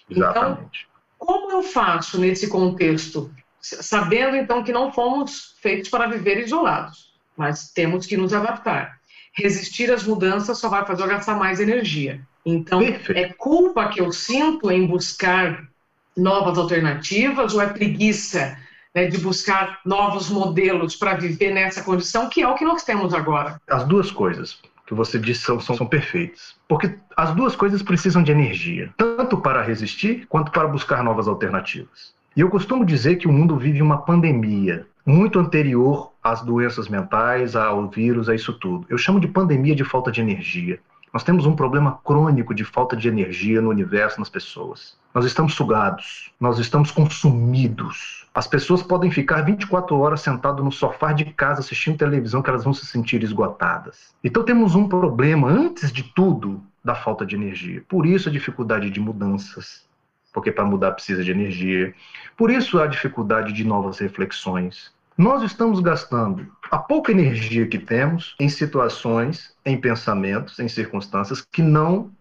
Então, 0.10 0.30
Exatamente. 0.30 0.88
Então, 0.88 0.98
como 1.18 1.52
eu 1.52 1.64
faço 1.64 2.20
nesse 2.20 2.48
contexto, 2.48 3.32
sabendo 3.62 4.36
então 4.36 4.64
que 4.64 4.72
não 4.72 4.92
fomos 4.92 5.56
feitos 5.62 5.90
para 5.90 6.08
viver 6.08 6.40
isolados, 6.40 7.14
mas 7.36 7.72
temos 7.72 8.06
que 8.06 8.18
nos 8.18 8.34
adaptar. 8.34 9.00
Resistir 9.34 9.92
às 9.92 10.04
mudanças 10.04 10.58
só 10.58 10.68
vai 10.70 10.86
fazer 10.86 11.04
eu 11.04 11.08
gastar 11.08 11.36
mais 11.36 11.60
energia. 11.60 12.27
Então, 12.46 12.80
Perfeito. 12.80 13.18
é 13.18 13.34
culpa 13.34 13.90
que 13.90 14.02
eu 14.02 14.12
sinto 14.12 14.72
em 14.72 14.86
buscar 14.86 15.68
novas 16.16 16.58
alternativas 16.58 17.54
ou 17.54 17.62
é 17.62 17.68
preguiça 17.68 18.58
né, 18.96 19.06
de 19.06 19.18
buscar 19.20 19.80
novos 19.86 20.30
modelos 20.30 20.96
para 20.96 21.16
viver 21.16 21.54
nessa 21.54 21.84
condição, 21.84 22.30
que 22.30 22.42
é 22.42 22.48
o 22.48 22.56
que 22.56 22.66
nós 22.66 22.84
temos 22.84 23.14
agora. 23.14 23.62
As 23.70 23.84
duas 23.86 24.10
coisas 24.10 24.60
que 24.88 24.94
você 24.94 25.20
disse 25.20 25.42
são, 25.42 25.60
são, 25.60 25.76
são 25.76 25.86
perfeitas. 25.86 26.56
Porque 26.68 26.98
as 27.16 27.36
duas 27.36 27.56
coisas 27.56 27.84
precisam 27.84 28.24
de 28.24 28.32
energia, 28.32 28.90
tanto 28.98 29.38
para 29.38 29.62
resistir 29.62 30.26
quanto 30.28 30.52
para 30.52 30.68
buscar 30.68 31.04
novas 31.04 31.28
alternativas. 31.28 32.16
E 32.36 32.42
eu 32.42 32.50
costumo 32.50 32.86
dizer 32.86 33.18
que 33.18 33.28
o 33.28 33.32
mundo 33.32 33.58
vive 33.58 33.82
uma 33.82 33.98
pandemia 33.98 34.88
muito 35.06 35.40
anterior 35.40 36.12
às 36.24 36.42
doenças 36.42 36.88
mentais, 36.88 37.56
ao 37.56 37.88
vírus, 37.90 38.30
a 38.30 38.36
isso 38.36 38.54
tudo. 38.54 38.86
Eu 38.90 38.98
chamo 38.98 39.20
de 39.20 39.28
pandemia 39.28 39.76
de 39.76 39.84
falta 39.84 40.12
de 40.12 40.22
energia. 40.22 40.80
Nós 41.18 41.24
temos 41.24 41.48
um 41.48 41.56
problema 41.56 42.00
crônico 42.04 42.54
de 42.54 42.64
falta 42.64 42.96
de 42.96 43.08
energia 43.08 43.60
no 43.60 43.72
universo, 43.72 44.20
nas 44.20 44.30
pessoas. 44.30 44.96
Nós 45.16 45.26
estamos 45.26 45.56
sugados, 45.56 46.32
nós 46.40 46.60
estamos 46.60 46.92
consumidos. 46.92 48.28
As 48.36 48.46
pessoas 48.46 48.84
podem 48.84 49.10
ficar 49.10 49.42
24 49.42 49.98
horas 49.98 50.22
sentado 50.22 50.64
no 50.64 50.72
sofá 50.72 51.14
de 51.14 51.26
casa 51.26 51.62
assistindo 51.62 51.98
televisão 51.98 52.44
que 52.44 52.52
elas 52.52 52.64
vão 52.64 52.72
se 52.72 52.86
sentir 52.86 53.24
esgotadas. 53.24 54.14
Então 54.24 54.44
temos 54.44 54.76
um 54.76 54.88
problema, 54.88 55.50
antes 55.50 55.92
de 55.92 56.04
tudo, 56.04 56.62
da 56.86 56.94
falta 56.94 57.26
de 57.26 57.36
energia. 57.36 57.84
Por 57.90 58.06
isso 58.06 58.30
a 58.30 58.32
dificuldade 58.32 58.92
de 58.92 59.00
mudanças, 59.00 59.88
porque 60.32 60.52
para 60.52 60.66
mudar 60.66 60.92
precisa 60.92 61.24
de 61.24 61.32
energia. 61.32 61.96
Por 62.38 62.52
isso 62.52 62.80
a 62.80 62.86
dificuldade 62.86 63.54
de 63.54 63.64
novas 63.64 63.98
reflexões. 63.98 64.96
Nós 65.18 65.42
estamos 65.42 65.80
gastando 65.80 66.46
a 66.70 66.78
pouca 66.78 67.12
energia 67.12 67.68
que 67.68 67.78
temos 67.78 68.36
em 68.40 68.50
situações, 68.50 69.54
em 69.66 69.80
pensamentos, 69.80 70.60
em 70.60 70.68
circunstâncias 70.68 71.42
que 71.42 71.62
não 71.62 72.12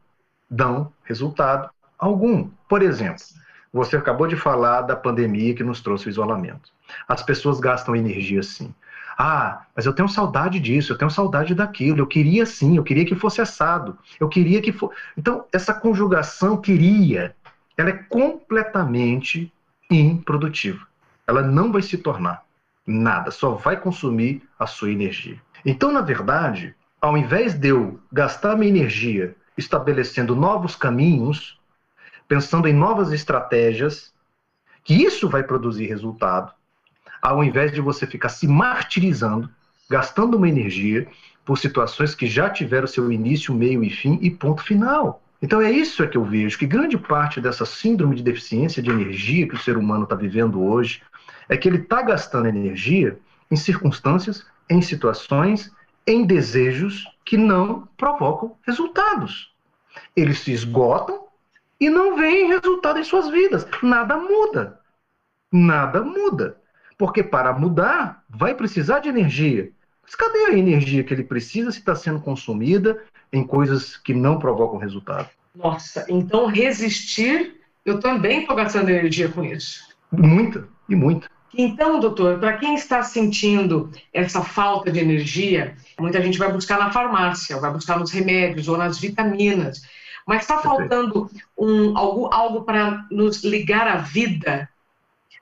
dão 0.49 0.93
resultado 1.05 1.71
algum. 1.99 2.49
Por 2.69 2.83
exemplo, 2.83 3.23
você 3.73 3.97
acabou 3.97 4.27
de 4.27 4.37
falar 4.37 4.83
da 4.83 4.97
pandemia 4.97 5.55
que 5.55 5.65
nos 5.65 5.81
trouxe 5.81 6.07
o 6.07 6.11
isolamento. 6.11 6.71
As 7.09 7.23
pessoas 7.23 7.59
gastam 7.59 7.97
energia 7.97 8.43
sim. 8.43 8.75
Ah, 9.19 9.63
mas 9.75 9.87
eu 9.87 9.95
tenho 9.95 10.09
saudade 10.09 10.61
disso, 10.61 10.93
eu 10.93 10.99
tenho 10.99 11.11
saudade 11.11 11.55
daquilo, 11.55 12.01
eu 12.01 12.07
queria 12.07 12.45
sim, 12.45 12.77
eu 12.77 12.85
queria 12.85 13.05
que 13.05 13.15
fosse 13.15 13.41
assado, 13.41 13.99
eu 14.21 14.29
queria 14.29 14.61
que 14.61 14.73
fosse. 14.73 14.95
Então, 15.17 15.47
essa 15.53 15.73
conjugação 15.73 16.59
queria, 16.59 17.35
ela 17.77 17.91
é 17.91 17.95
completamente 17.95 19.51
improdutiva. 19.91 20.87
Ela 21.27 21.43
não 21.43 21.73
vai 21.73 21.81
se 21.81 21.97
tornar 21.97 22.46
nada, 22.87 23.31
só 23.31 23.51
vai 23.51 23.79
consumir 23.79 24.43
a 24.59 24.67
sua 24.67 24.91
energia. 24.91 25.41
Então, 25.65 25.91
na 25.91 26.01
verdade, 26.01 26.75
ao 27.01 27.17
invés 27.17 27.55
de 27.55 27.69
eu 27.69 27.99
gastar 28.13 28.57
minha 28.57 28.71
energia 28.71 29.35
estabelecendo 29.57 30.37
novos 30.37 30.77
caminhos, 30.77 31.59
pensando 32.29 32.69
em 32.69 32.73
novas 32.73 33.13
estratégias, 33.13 34.13
que 34.85 34.95
isso 34.95 35.29
vai 35.29 35.43
produzir 35.43 35.87
resultado, 35.87 36.53
ao 37.21 37.43
invés 37.43 37.73
de 37.73 37.81
você 37.81 38.07
ficar 38.07 38.29
se 38.29 38.47
martirizando, 38.47 39.51
gastando 39.91 40.37
uma 40.37 40.49
energia 40.49 41.09
por 41.45 41.59
situações 41.59 42.15
que 42.15 42.27
já 42.27 42.51
tiveram 42.51 42.87
seu 42.87 43.11
início, 43.11 43.55
meio 43.55 43.83
e 43.83 43.91
fim 43.91 44.19
e 44.21 44.31
ponto 44.31 44.63
final. 44.63 45.23
Então 45.41 45.61
é 45.61 45.71
isso 45.71 46.03
é 46.03 46.07
que 46.07 46.17
eu 46.17 46.25
vejo, 46.25 46.59
que 46.59 46.67
grande 46.67 46.97
parte 46.97 47.41
dessa 47.41 47.65
síndrome 47.65 48.17
de 48.17 48.23
deficiência 48.23 48.83
de 48.83 48.91
energia 48.91 49.47
que 49.47 49.55
o 49.55 49.59
ser 49.59 49.77
humano 49.77 50.05
está 50.05 50.17
vivendo 50.17 50.63
hoje 50.63 51.03
é 51.49 51.57
que 51.57 51.69
ele 51.69 51.79
está 51.79 52.03
gastando 52.03 52.47
energia 52.47 53.19
em 53.51 53.57
circunstâncias, 53.57 54.47
em 54.69 54.83
situações, 54.83 55.73
em 56.07 56.25
desejos 56.25 57.07
que 57.25 57.37
não 57.37 57.89
provocam 57.97 58.57
resultados. 58.63 59.55
Eles 60.15 60.41
se 60.41 60.53
esgotam 60.53 61.27
e 61.81 61.91
não 61.91 62.17
veem 62.17 62.49
resultado 62.49 62.99
em 62.99 63.05
suas 63.05 63.29
vidas. 63.29 63.67
Nada 63.83 64.17
muda. 64.17 64.81
Nada 65.53 66.03
muda. 66.03 66.59
Porque 66.99 67.23
para 67.23 67.53
mudar, 67.53 68.25
vai 68.29 68.55
precisar 68.55 69.01
de 69.01 69.09
energia. 69.09 69.71
Mas 70.03 70.15
cadê 70.15 70.47
a 70.47 70.57
energia 70.57 71.03
que 71.03 71.13
ele 71.13 71.25
precisa 71.25 71.71
se 71.71 71.79
está 71.79 71.95
sendo 71.95 72.21
consumida 72.21 73.03
em 73.33 73.45
coisas 73.45 73.97
que 73.97 74.15
não 74.15 74.39
provocam 74.39 74.79
resultado? 74.79 75.29
Nossa, 75.55 76.07
então 76.09 76.47
resistir, 76.47 77.61
eu 77.85 77.99
também 77.99 78.43
estou 78.43 78.55
gastando 78.55 78.89
energia 78.89 79.29
com 79.29 79.43
isso. 79.43 79.97
Muita, 80.13 80.69
e 80.89 80.95
muita. 80.95 81.29
Então, 81.59 81.99
doutor, 81.99 82.39
para 82.39 82.59
quem 82.59 82.75
está 82.75 83.03
sentindo 83.03 83.91
essa 84.13 84.43
falta 84.43 84.91
de 84.93 84.99
energia, 84.99 85.75
muita 85.99 86.21
gente 86.21 86.39
vai 86.39 86.53
buscar 86.53 86.79
na 86.79 86.91
farmácia, 86.91 87.59
vai 87.59 87.73
buscar 87.73 87.99
nos 87.99 88.11
remédios 88.11 88.69
ou 88.69 88.77
nas 88.77 88.99
vitaminas. 88.99 89.83
Mas 90.27 90.43
está 90.43 90.59
faltando 90.59 91.31
um, 91.57 91.97
algo, 91.97 92.27
algo 92.27 92.63
para 92.63 93.07
nos 93.11 93.43
ligar 93.43 93.89
à 93.89 93.97
vida. 93.97 94.69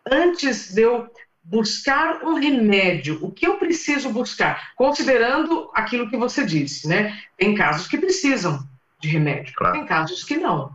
Antes 0.09 0.73
de 0.73 0.83
eu 0.83 1.11
buscar 1.43 2.23
um 2.23 2.35
remédio, 2.35 3.19
o 3.21 3.31
que 3.31 3.47
eu 3.47 3.57
preciso 3.57 4.11
buscar? 4.11 4.73
Considerando 4.77 5.71
aquilo 5.75 6.09
que 6.09 6.17
você 6.17 6.45
disse, 6.45 6.87
né? 6.87 7.19
Tem 7.37 7.55
casos 7.55 7.89
que 7.89 7.99
precisam 7.99 8.67
de 9.01 9.09
remédio, 9.09 9.53
claro. 9.57 9.75
tem 9.75 9.87
casos 9.87 10.23
que 10.23 10.37
não. 10.37 10.73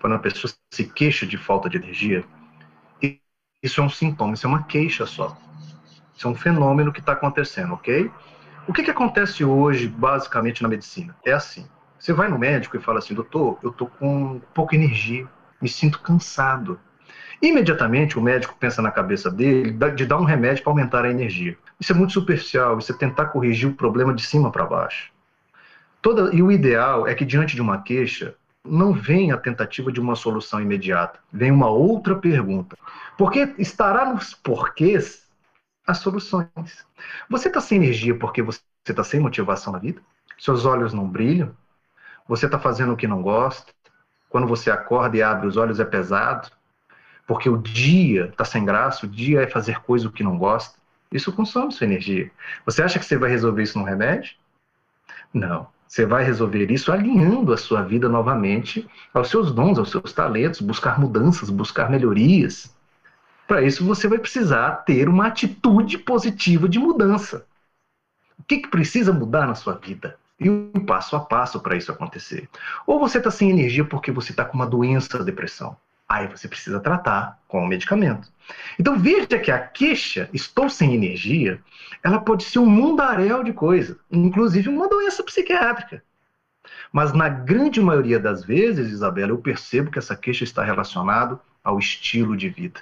Quando 0.00 0.14
a 0.14 0.18
pessoa 0.18 0.52
se 0.70 0.84
queixa 0.84 1.26
de 1.26 1.36
falta 1.36 1.68
de 1.68 1.76
energia, 1.76 2.24
isso 3.62 3.80
é 3.80 3.84
um 3.84 3.88
sintoma, 3.88 4.34
isso 4.34 4.46
é 4.46 4.48
uma 4.48 4.62
queixa 4.62 5.06
só. 5.06 5.36
Isso 6.16 6.26
é 6.26 6.30
um 6.30 6.34
fenômeno 6.34 6.92
que 6.92 7.00
está 7.00 7.12
acontecendo, 7.12 7.74
ok? 7.74 8.10
O 8.66 8.72
que, 8.72 8.82
que 8.82 8.90
acontece 8.90 9.44
hoje, 9.44 9.88
basicamente, 9.88 10.62
na 10.62 10.68
medicina? 10.68 11.16
É 11.24 11.32
assim: 11.32 11.66
você 11.98 12.12
vai 12.12 12.28
no 12.28 12.38
médico 12.38 12.76
e 12.76 12.80
fala 12.80 12.98
assim, 12.98 13.14
doutor, 13.14 13.58
eu 13.62 13.72
tô 13.72 13.86
com 13.86 14.40
pouca 14.54 14.76
energia, 14.76 15.26
me 15.60 15.68
sinto 15.68 16.00
cansado. 16.00 16.78
Imediatamente 17.40 18.18
o 18.18 18.22
médico 18.22 18.56
pensa 18.58 18.82
na 18.82 18.90
cabeça 18.90 19.30
dele 19.30 19.72
de 19.94 20.06
dar 20.06 20.18
um 20.18 20.24
remédio 20.24 20.62
para 20.62 20.72
aumentar 20.72 21.04
a 21.04 21.10
energia. 21.10 21.56
Isso 21.78 21.92
é 21.92 21.94
muito 21.94 22.12
superficial, 22.12 22.78
isso 22.78 22.92
é 22.92 22.96
tentar 22.96 23.26
corrigir 23.26 23.68
o 23.68 23.74
problema 23.74 24.12
de 24.12 24.22
cima 24.22 24.50
para 24.50 24.66
baixo. 24.66 25.12
Toda, 26.02 26.34
e 26.34 26.42
o 26.42 26.50
ideal 26.50 27.06
é 27.06 27.14
que 27.14 27.24
diante 27.24 27.54
de 27.54 27.62
uma 27.62 27.82
queixa, 27.82 28.34
não 28.68 28.92
vem 28.92 29.32
a 29.32 29.36
tentativa 29.36 29.90
de 29.90 30.00
uma 30.00 30.14
solução 30.14 30.60
imediata, 30.60 31.18
vem 31.32 31.50
uma 31.50 31.68
outra 31.68 32.16
pergunta. 32.16 32.76
Porque 33.16 33.54
estará 33.58 34.12
nos 34.12 34.34
porquês 34.34 35.26
as 35.86 35.98
soluções. 35.98 36.86
Você 37.28 37.48
está 37.48 37.60
sem 37.60 37.78
energia 37.78 38.16
porque 38.16 38.42
você 38.42 38.60
está 38.86 39.02
sem 39.02 39.20
motivação 39.20 39.72
na 39.72 39.78
vida? 39.78 40.00
Seus 40.38 40.64
olhos 40.64 40.92
não 40.92 41.08
brilham? 41.08 41.54
Você 42.28 42.46
está 42.46 42.58
fazendo 42.58 42.92
o 42.92 42.96
que 42.96 43.08
não 43.08 43.22
gosta? 43.22 43.72
Quando 44.28 44.46
você 44.46 44.70
acorda 44.70 45.16
e 45.16 45.22
abre 45.22 45.46
os 45.46 45.56
olhos 45.56 45.80
é 45.80 45.84
pesado? 45.84 46.50
Porque 47.26 47.48
o 47.48 47.56
dia 47.56 48.26
está 48.26 48.44
sem 48.44 48.64
graça, 48.64 49.06
o 49.06 49.08
dia 49.08 49.42
é 49.42 49.46
fazer 49.46 49.80
coisa 49.80 50.10
que 50.10 50.22
não 50.22 50.36
gosta. 50.38 50.78
Isso 51.10 51.32
consome 51.32 51.72
sua 51.72 51.86
energia. 51.86 52.30
Você 52.66 52.82
acha 52.82 52.98
que 52.98 53.04
você 53.04 53.16
vai 53.16 53.30
resolver 53.30 53.62
isso 53.62 53.78
num 53.78 53.84
remédio? 53.84 54.36
Não. 55.32 55.68
Você 55.88 56.04
vai 56.04 56.22
resolver 56.22 56.70
isso 56.70 56.92
alinhando 56.92 57.50
a 57.50 57.56
sua 57.56 57.82
vida 57.82 58.10
novamente 58.10 58.86
aos 59.14 59.30
seus 59.30 59.50
dons, 59.50 59.78
aos 59.78 59.90
seus 59.90 60.12
talentos, 60.12 60.60
buscar 60.60 61.00
mudanças, 61.00 61.48
buscar 61.48 61.90
melhorias. 61.90 62.76
Para 63.46 63.62
isso, 63.62 63.82
você 63.86 64.06
vai 64.06 64.18
precisar 64.18 64.84
ter 64.84 65.08
uma 65.08 65.28
atitude 65.28 65.96
positiva 65.96 66.68
de 66.68 66.78
mudança. 66.78 67.46
O 68.38 68.42
que, 68.42 68.58
que 68.58 68.68
precisa 68.68 69.14
mudar 69.14 69.46
na 69.46 69.54
sua 69.54 69.74
vida? 69.74 70.18
E 70.38 70.50
um 70.50 70.84
passo 70.84 71.16
a 71.16 71.20
passo 71.20 71.58
para 71.58 71.74
isso 71.74 71.90
acontecer. 71.90 72.48
Ou 72.86 73.00
você 73.00 73.16
está 73.16 73.30
sem 73.30 73.50
energia 73.50 73.84
porque 73.84 74.12
você 74.12 74.30
está 74.30 74.44
com 74.44 74.54
uma 74.54 74.66
doença, 74.66 75.24
depressão. 75.24 75.74
Aí 76.08 76.26
você 76.26 76.48
precisa 76.48 76.80
tratar 76.80 77.38
com 77.46 77.62
o 77.62 77.66
medicamento. 77.66 78.32
Então 78.78 78.98
veja 78.98 79.38
que 79.38 79.50
a 79.50 79.58
queixa, 79.58 80.30
estou 80.32 80.70
sem 80.70 80.94
energia, 80.94 81.60
ela 82.02 82.18
pode 82.18 82.44
ser 82.44 82.60
um 82.60 82.66
mundaréu 82.66 83.44
de 83.44 83.52
coisa, 83.52 83.98
inclusive 84.10 84.68
uma 84.68 84.88
doença 84.88 85.22
psiquiátrica. 85.22 86.02
Mas 86.90 87.12
na 87.12 87.28
grande 87.28 87.80
maioria 87.80 88.18
das 88.18 88.42
vezes, 88.44 88.90
Isabela, 88.90 89.32
eu 89.32 89.38
percebo 89.38 89.90
que 89.90 89.98
essa 89.98 90.16
queixa 90.16 90.44
está 90.44 90.64
relacionada 90.64 91.38
ao 91.62 91.78
estilo 91.78 92.36
de 92.36 92.48
vida. 92.48 92.80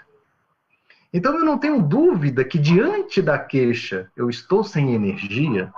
Então 1.13 1.37
eu 1.37 1.45
não 1.45 1.59
tenho 1.59 1.83
dúvida 1.83 2.45
que 2.45 2.59
diante 2.59 3.21
da 3.21 3.39
queixa, 3.39 4.11
eu 4.17 4.29
estou 4.31 4.63
sem 4.63 4.95
energia, 4.95 5.73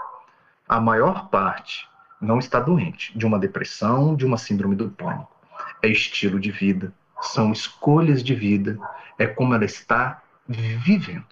a 0.68 0.80
maior 0.80 1.28
parte 1.30 1.88
não 2.20 2.38
está 2.38 2.60
doente 2.60 3.16
de 3.16 3.24
uma 3.24 3.38
depressão, 3.38 4.14
de 4.14 4.26
uma 4.26 4.36
síndrome 4.36 4.74
do 4.74 4.90
pânico. 4.90 5.34
É 5.82 5.88
estilo 5.88 6.40
de 6.40 6.50
vida, 6.50 6.92
são 7.20 7.52
escolhas 7.52 8.22
de 8.22 8.34
vida, 8.34 8.78
é 9.18 9.26
como 9.26 9.54
ela 9.54 9.64
está 9.64 10.22
vivendo. 10.46 11.26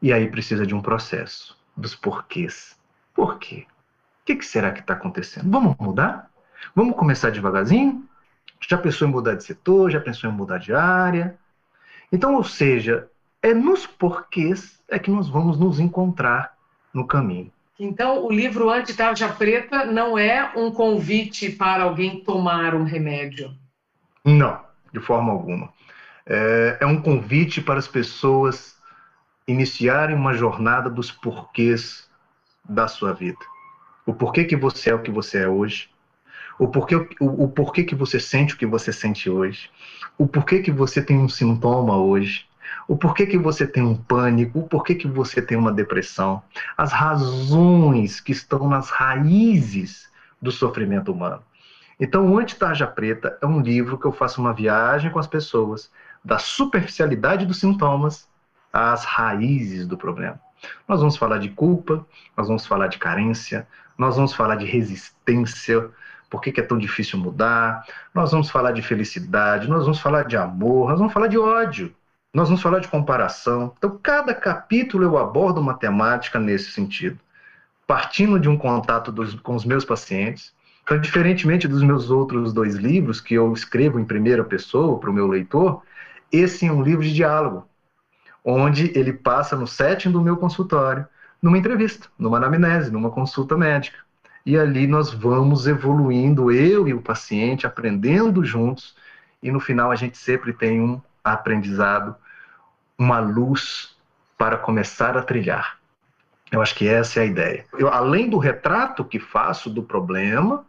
E 0.00 0.12
aí 0.12 0.28
precisa 0.28 0.66
de 0.66 0.74
um 0.74 0.80
processo 0.80 1.56
dos 1.76 1.94
porquês. 1.94 2.76
Por 3.14 3.38
quê? 3.38 3.66
O 4.22 4.24
que, 4.26 4.36
que 4.36 4.44
será 4.44 4.70
que 4.70 4.80
está 4.80 4.94
acontecendo? 4.94 5.50
Vamos 5.50 5.76
mudar? 5.78 6.30
Vamos 6.74 6.96
começar 6.96 7.30
devagarzinho? 7.30 8.06
Já 8.68 8.78
pensou 8.78 9.08
em 9.08 9.10
mudar 9.10 9.34
de 9.34 9.44
setor? 9.44 9.90
Já 9.90 10.00
pensou 10.00 10.30
em 10.30 10.32
mudar 10.32 10.58
de 10.58 10.72
área? 10.72 11.36
Então, 12.12 12.34
ou 12.34 12.44
seja, 12.44 13.08
é 13.42 13.54
nos 13.54 13.86
porquês 13.86 14.80
é 14.88 14.98
que 14.98 15.10
nós 15.10 15.28
vamos 15.28 15.58
nos 15.58 15.80
encontrar 15.80 16.54
no 16.92 17.06
caminho. 17.06 17.50
Então, 17.78 18.26
o 18.26 18.30
livro 18.30 18.68
Anti-Tarja 18.68 19.28
Preta 19.28 19.86
não 19.86 20.18
é 20.18 20.52
um 20.54 20.70
convite 20.70 21.50
para 21.50 21.84
alguém 21.84 22.22
tomar 22.22 22.74
um 22.74 22.84
remédio? 22.84 23.54
Não, 24.22 24.60
de 24.92 25.00
forma 25.00 25.32
alguma. 25.32 25.72
É, 26.26 26.78
é 26.80 26.86
um 26.86 27.00
convite 27.00 27.60
para 27.60 27.78
as 27.78 27.88
pessoas 27.88 28.76
iniciarem 29.46 30.14
uma 30.14 30.32
jornada 30.34 30.88
dos 30.88 31.10
porquês 31.10 32.08
da 32.68 32.86
sua 32.86 33.12
vida. 33.12 33.38
O 34.06 34.14
porquê 34.14 34.44
que 34.44 34.56
você 34.56 34.90
é 34.90 34.94
o 34.94 35.02
que 35.02 35.10
você 35.10 35.38
é 35.38 35.48
hoje, 35.48 35.90
o 36.58 36.68
porquê, 36.68 36.94
o, 36.94 37.44
o 37.44 37.48
porquê 37.48 37.84
que 37.84 37.94
você 37.94 38.20
sente 38.20 38.54
o 38.54 38.56
que 38.56 38.66
você 38.66 38.92
sente 38.92 39.30
hoje, 39.30 39.70
o 40.18 40.26
porquê 40.26 40.60
que 40.60 40.70
você 40.70 41.02
tem 41.02 41.18
um 41.18 41.28
sintoma 41.28 41.96
hoje, 41.96 42.46
o 42.86 42.96
porquê 42.96 43.26
que 43.26 43.38
você 43.38 43.66
tem 43.66 43.82
um 43.82 43.96
pânico, 43.96 44.60
o 44.60 44.68
porquê 44.68 44.94
que 44.94 45.08
você 45.08 45.40
tem 45.40 45.56
uma 45.56 45.72
depressão, 45.72 46.42
as 46.76 46.92
razões 46.92 48.20
que 48.20 48.32
estão 48.32 48.68
nas 48.68 48.90
raízes 48.90 50.10
do 50.40 50.50
sofrimento 50.50 51.12
humano. 51.12 51.42
Então, 52.00 52.26
o 52.26 52.38
Anti-Tarja 52.38 52.86
Preta 52.86 53.36
é 53.42 53.46
um 53.46 53.60
livro 53.60 53.98
que 53.98 54.06
eu 54.06 54.12
faço 54.12 54.40
uma 54.40 54.54
viagem 54.54 55.10
com 55.10 55.18
as 55.18 55.26
pessoas 55.26 55.90
da 56.24 56.38
superficialidade 56.38 57.44
dos 57.44 57.60
sintomas 57.60 58.26
às 58.72 59.04
raízes 59.04 59.86
do 59.86 59.98
problema. 59.98 60.40
Nós 60.88 61.00
vamos 61.00 61.16
falar 61.16 61.38
de 61.38 61.50
culpa, 61.50 62.04
nós 62.36 62.48
vamos 62.48 62.66
falar 62.66 62.86
de 62.86 62.98
carência, 62.98 63.68
nós 63.98 64.16
vamos 64.16 64.32
falar 64.32 64.56
de 64.56 64.64
resistência, 64.64 65.90
por 66.30 66.40
que, 66.40 66.58
é 66.58 66.62
tão 66.62 66.78
difícil 66.78 67.18
mudar, 67.18 67.84
nós 68.14 68.30
vamos 68.30 68.48
falar 68.50 68.72
de 68.72 68.80
felicidade, 68.80 69.68
nós 69.68 69.82
vamos 69.82 70.00
falar 70.00 70.24
de 70.24 70.36
amor, 70.36 70.88
nós 70.88 70.98
vamos 70.98 71.12
falar 71.12 71.26
de 71.26 71.36
ódio. 71.36 71.94
Nós 72.32 72.48
vamos 72.48 72.62
falar 72.62 72.78
de 72.78 72.86
comparação. 72.86 73.74
Então, 73.76 73.98
cada 74.00 74.32
capítulo 74.32 75.02
eu 75.02 75.18
abordo 75.18 75.60
uma 75.60 75.74
temática 75.74 76.38
nesse 76.38 76.70
sentido, 76.70 77.18
partindo 77.86 78.38
de 78.38 78.48
um 78.48 78.56
contato 78.56 79.10
dos, 79.10 79.34
com 79.34 79.56
os 79.56 79.64
meus 79.64 79.84
pacientes. 79.84 80.54
Então, 80.90 81.00
diferentemente 81.00 81.68
dos 81.68 81.84
meus 81.84 82.10
outros 82.10 82.52
dois 82.52 82.74
livros, 82.74 83.20
que 83.20 83.34
eu 83.34 83.52
escrevo 83.52 84.00
em 84.00 84.04
primeira 84.04 84.42
pessoa 84.42 84.98
para 84.98 85.08
o 85.08 85.12
meu 85.12 85.28
leitor, 85.28 85.82
esse 86.32 86.66
é 86.66 86.72
um 86.72 86.82
livro 86.82 87.04
de 87.04 87.14
diálogo, 87.14 87.64
onde 88.44 88.90
ele 88.98 89.12
passa 89.12 89.54
no 89.54 89.68
setting 89.68 90.10
do 90.10 90.20
meu 90.20 90.36
consultório, 90.36 91.06
numa 91.40 91.56
entrevista, 91.56 92.08
numa 92.18 92.38
anamnese, 92.38 92.90
numa 92.90 93.08
consulta 93.08 93.56
médica. 93.56 93.98
E 94.44 94.58
ali 94.58 94.88
nós 94.88 95.12
vamos 95.12 95.68
evoluindo, 95.68 96.50
eu 96.50 96.88
e 96.88 96.92
o 96.92 97.00
paciente, 97.00 97.68
aprendendo 97.68 98.44
juntos, 98.44 98.96
e 99.40 99.52
no 99.52 99.60
final 99.60 99.92
a 99.92 99.94
gente 99.94 100.18
sempre 100.18 100.52
tem 100.52 100.80
um 100.80 101.00
aprendizado, 101.22 102.16
uma 102.98 103.20
luz 103.20 103.96
para 104.36 104.56
começar 104.56 105.16
a 105.16 105.22
trilhar. 105.22 105.78
Eu 106.50 106.60
acho 106.60 106.74
que 106.74 106.88
essa 106.88 107.20
é 107.20 107.22
a 107.22 107.26
ideia. 107.26 107.64
Eu, 107.78 107.86
além 107.86 108.28
do 108.28 108.38
retrato 108.38 109.04
que 109.04 109.20
faço 109.20 109.70
do 109.70 109.84
problema, 109.84 110.68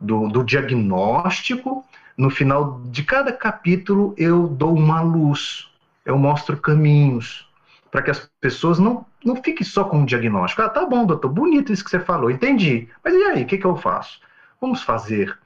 do, 0.00 0.28
do 0.28 0.42
diagnóstico, 0.42 1.84
no 2.16 2.30
final 2.30 2.80
de 2.86 3.02
cada 3.02 3.32
capítulo 3.32 4.14
eu 4.16 4.46
dou 4.46 4.74
uma 4.74 5.00
luz, 5.00 5.68
eu 6.04 6.18
mostro 6.18 6.56
caminhos, 6.56 7.48
para 7.90 8.02
que 8.02 8.10
as 8.10 8.28
pessoas 8.40 8.78
não, 8.78 9.06
não 9.24 9.36
fiquem 9.36 9.64
só 9.64 9.84
com 9.84 10.02
o 10.02 10.06
diagnóstico. 10.06 10.62
Ah, 10.62 10.68
tá 10.68 10.84
bom, 10.84 11.06
doutor, 11.06 11.28
bonito 11.28 11.72
isso 11.72 11.84
que 11.84 11.90
você 11.90 12.00
falou, 12.00 12.30
entendi. 12.30 12.88
Mas 13.04 13.14
e 13.14 13.24
aí, 13.24 13.42
o 13.44 13.46
que, 13.46 13.56
que 13.56 13.64
eu 13.64 13.76
faço? 13.76 14.20
Vamos 14.60 14.82
fazer. 14.82 15.38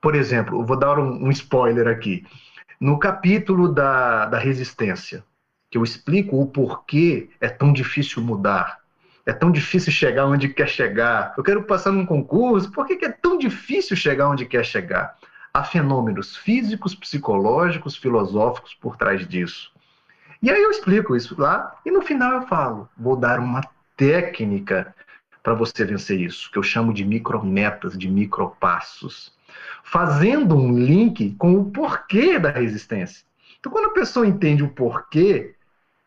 Por 0.00 0.14
exemplo, 0.14 0.64
vou 0.64 0.76
dar 0.76 0.98
um, 0.98 1.24
um 1.24 1.30
spoiler 1.30 1.88
aqui. 1.88 2.24
No 2.80 2.98
capítulo 2.98 3.68
da, 3.68 4.26
da 4.26 4.38
resistência, 4.38 5.24
que 5.68 5.76
eu 5.76 5.82
explico 5.82 6.40
o 6.40 6.46
porquê 6.46 7.28
é 7.40 7.48
tão 7.48 7.72
difícil 7.72 8.22
mudar, 8.22 8.78
é 9.28 9.32
tão 9.34 9.52
difícil 9.52 9.92
chegar 9.92 10.24
onde 10.24 10.48
quer 10.48 10.66
chegar. 10.66 11.34
Eu 11.36 11.44
quero 11.44 11.62
passar 11.62 11.92
num 11.92 12.06
concurso, 12.06 12.72
por 12.72 12.86
que, 12.86 12.96
que 12.96 13.04
é 13.04 13.12
tão 13.12 13.36
difícil 13.36 13.94
chegar 13.94 14.26
onde 14.26 14.46
quer 14.46 14.64
chegar? 14.64 15.18
Há 15.52 15.62
fenômenos 15.62 16.34
físicos, 16.34 16.94
psicológicos, 16.94 17.94
filosóficos 17.94 18.72
por 18.72 18.96
trás 18.96 19.28
disso. 19.28 19.70
E 20.42 20.50
aí 20.50 20.62
eu 20.62 20.70
explico 20.70 21.14
isso 21.14 21.38
lá 21.38 21.76
e 21.84 21.90
no 21.90 22.00
final 22.00 22.40
eu 22.40 22.46
falo, 22.46 22.88
vou 22.96 23.16
dar 23.16 23.38
uma 23.38 23.60
técnica 23.98 24.94
para 25.42 25.52
você 25.52 25.84
vencer 25.84 26.18
isso, 26.18 26.50
que 26.50 26.58
eu 26.58 26.62
chamo 26.62 26.94
de 26.94 27.04
micrometas, 27.04 27.98
de 27.98 28.08
micropassos, 28.08 29.36
fazendo 29.84 30.56
um 30.56 30.72
link 30.72 31.34
com 31.34 31.52
o 31.52 31.70
porquê 31.70 32.38
da 32.38 32.50
resistência. 32.50 33.26
Então, 33.60 33.70
quando 33.70 33.90
a 33.90 33.94
pessoa 33.94 34.26
entende 34.26 34.62
o 34.62 34.70
porquê 34.70 35.54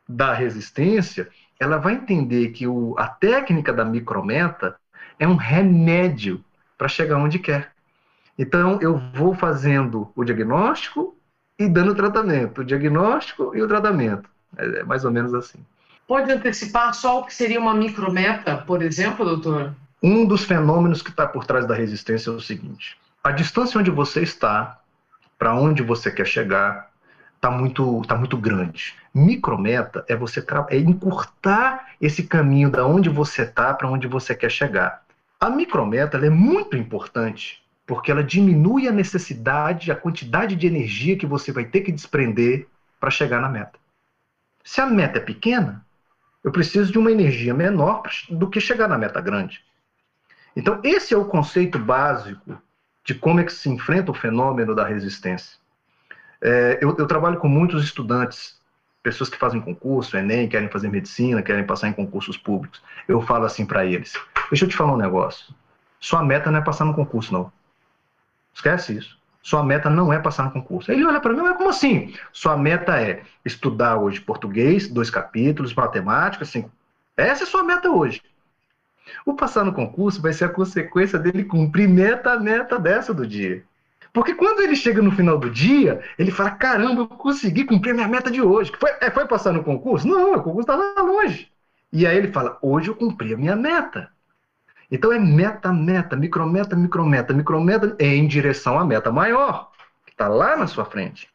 da 0.10 0.34
resistência, 0.34 1.30
ela 1.62 1.78
vai 1.78 1.94
entender 1.94 2.50
que 2.50 2.66
o, 2.66 2.96
a 2.98 3.08
técnica 3.08 3.72
da 3.72 3.86
micrometa 3.86 4.76
é 5.20 5.28
um 5.28 5.36
remédio 5.36 6.44
para 6.76 6.88
chegar 6.88 7.18
onde 7.18 7.38
quer. 7.38 7.72
Então, 8.36 8.80
eu 8.82 8.98
vou 9.14 9.36
fazendo 9.36 10.12
o 10.16 10.24
diagnóstico 10.24 11.16
e 11.60 11.68
dando 11.68 11.92
o 11.92 11.96
tratamento, 11.96 12.62
o 12.62 12.66
diagnóstico 12.66 13.56
e 13.56 13.62
o 13.62 13.68
tratamento. 13.68 14.28
É, 14.58 14.80
é 14.80 14.84
mais 14.84 15.06
ou 15.06 15.12
menos 15.12 15.36
assim. 15.36 15.60
Pode 16.08 16.32
antecipar 16.32 16.96
só 16.96 17.20
o 17.20 17.26
que 17.26 17.34
seria 17.36 17.60
uma 17.60 17.76
micrometa, 17.76 18.58
por 18.58 18.82
exemplo, 18.82 19.24
doutor? 19.24 19.76
Um 20.02 20.26
dos 20.26 20.44
fenômenos 20.44 21.04
que 21.04 21.12
está 21.12 21.28
por 21.28 21.46
trás 21.46 21.68
da 21.68 21.76
resistência 21.76 22.32
é 22.32 22.34
o 22.34 22.42
seguinte: 22.42 22.98
a 23.24 23.30
distância 23.30 23.80
onde 23.80 23.92
você 23.92 24.24
está, 24.24 24.80
para 25.38 25.54
onde 25.54 25.84
você 25.84 26.10
quer 26.10 26.26
chegar, 26.26 26.90
está 27.42 27.50
muito, 27.50 28.04
tá 28.04 28.16
muito 28.16 28.38
grande. 28.38 28.94
Micrometa 29.12 30.06
é 30.08 30.16
você 30.16 30.46
é 30.70 30.78
encurtar 30.78 31.88
esse 32.00 32.22
caminho 32.22 32.70
da 32.70 32.86
onde 32.86 33.10
você 33.10 33.42
está 33.42 33.74
para 33.74 33.90
onde 33.90 34.06
você 34.06 34.36
quer 34.36 34.52
chegar. 34.52 35.04
A 35.40 35.50
micrometa 35.50 36.20
é 36.20 36.30
muito 36.30 36.78
importante 36.78 37.60
porque 37.88 38.12
ela 38.12 38.24
diminui 38.24 38.88
a 38.88 38.92
necessidade, 38.92 39.92
a 39.92 39.96
quantidade 39.96 40.56
de 40.56 40.68
energia 40.68 41.18
que 41.18 41.26
você 41.26 41.52
vai 41.52 41.66
ter 41.66 41.82
que 41.82 41.92
desprender 41.92 42.68
para 43.00 43.10
chegar 43.10 43.42
na 43.42 43.50
meta. 43.50 43.80
Se 44.64 44.80
a 44.80 44.86
meta 44.86 45.18
é 45.18 45.22
pequena, 45.22 45.84
eu 46.44 46.52
preciso 46.52 46.92
de 46.92 47.00
uma 47.00 47.12
energia 47.12 47.56
menor 47.56 48.04
do 48.30 48.50
que 48.52 48.62
chegar 48.62 48.88
na 48.88 49.00
meta 49.00 49.20
grande. 49.20 49.66
Então, 50.56 50.80
esse 50.84 51.12
é 51.12 51.18
o 51.18 51.26
conceito 51.26 51.80
básico 51.80 52.56
de 53.04 53.16
como 53.16 53.40
é 53.40 53.44
que 53.44 53.54
se 53.54 53.68
enfrenta 53.68 54.12
o 54.12 54.16
fenômeno 54.16 54.76
da 54.76 54.86
resistência. 54.86 55.61
É, 56.42 56.80
eu, 56.82 56.96
eu, 56.98 57.06
trabalho 57.06 57.38
com 57.38 57.48
muitos 57.48 57.84
estudantes, 57.84 58.60
pessoas 59.04 59.30
que 59.30 59.38
fazem 59.38 59.62
concurso, 59.62 60.18
Enem, 60.18 60.50
querem 60.50 60.70
fazer 60.70 60.90
medicina, 60.90 61.42
querem 61.42 61.66
passar 61.66 61.88
em 61.88 61.94
concursos 61.94 62.38
públicos. 62.38 62.82
Eu 63.08 63.22
falo 63.22 63.46
assim 63.46 63.66
para 63.66 63.86
eles: 63.86 64.14
deixa 64.50 64.66
eu 64.66 64.70
te 64.70 64.76
falar 64.76 64.94
um 64.94 64.98
negócio. 64.98 65.54
Sua 66.00 66.24
meta 66.24 66.50
não 66.50 66.60
é 66.60 66.64
passar 66.64 66.86
no 66.86 66.96
concurso, 66.96 67.32
não. 67.32 67.52
Esquece 68.54 68.98
isso. 68.98 69.22
Sua 69.44 69.64
meta 69.64 69.90
não 69.90 70.12
é 70.12 70.20
passar 70.20 70.44
no 70.44 70.52
concurso. 70.52 70.92
Ele 70.92 71.06
olha 71.06 71.20
para 71.20 71.34
mim, 71.34 71.42
mas 71.42 71.58
como 71.58 71.70
assim? 71.70 72.14
Sua 72.32 72.58
meta 72.58 73.00
é 73.00 73.24
estudar 73.46 73.98
hoje 73.98 74.20
português, 74.20 74.88
dois 74.88 75.10
capítulos, 75.10 75.74
matemática, 75.74 76.46
cinco. 76.46 76.72
Essa 77.18 77.44
é 77.44 77.48
sua 77.48 77.64
meta 77.64 77.90
hoje. 77.90 78.22
O 79.26 79.34
passar 79.34 79.64
no 79.64 79.74
concurso 79.74 80.22
vai 80.22 80.34
ser 80.34 80.46
a 80.46 80.50
consequência 80.50 81.18
dele 81.18 81.44
cumprir 81.44 81.88
meta 81.88 82.34
a 82.34 82.40
meta 82.40 82.80
dessa 82.80 83.14
do 83.14 83.26
dia. 83.26 83.64
Porque 84.14 84.36
quando 84.36 84.62
ele 84.62 84.76
chega 84.76 85.02
no 85.02 85.12
final 85.12 85.38
do 85.38 85.50
dia, 85.50 86.02
ele 86.18 86.32
fala: 86.32 86.52
caramba, 86.52 87.02
eu 87.02 87.08
consegui 87.08 87.64
cumprir 87.64 87.94
minha 87.94 88.08
meta 88.08 88.30
de 88.30 88.42
hoje. 88.42 88.72
Foi, 88.80 88.92
é, 89.00 89.10
foi 89.10 89.26
passar 89.26 89.54
no 89.54 89.64
concurso? 89.64 90.08
Não, 90.08 90.34
o 90.34 90.44
concurso 90.44 90.62
está 90.62 90.76
lá 90.76 91.02
longe. 91.02 91.50
E 91.94 92.06
aí 92.06 92.18
ele 92.18 92.32
fala: 92.32 92.58
hoje 92.62 92.90
eu 92.90 92.96
cumpri 92.96 93.34
a 93.34 93.38
minha 93.38 93.56
meta. 93.56 94.10
Então 94.92 95.12
é 95.14 95.20
meta, 95.20 95.72
meta, 95.72 96.18
micrometa, 96.18 96.76
micrometa, 96.76 97.34
micrometa 97.34 97.96
é 97.98 98.08
em 98.08 98.28
direção 98.28 98.78
à 98.78 98.84
meta 98.84 99.10
maior, 99.10 99.72
que 100.06 100.12
está 100.12 100.28
lá 100.28 100.58
na 100.58 100.68
sua 100.68 100.84
frente. 100.84 101.30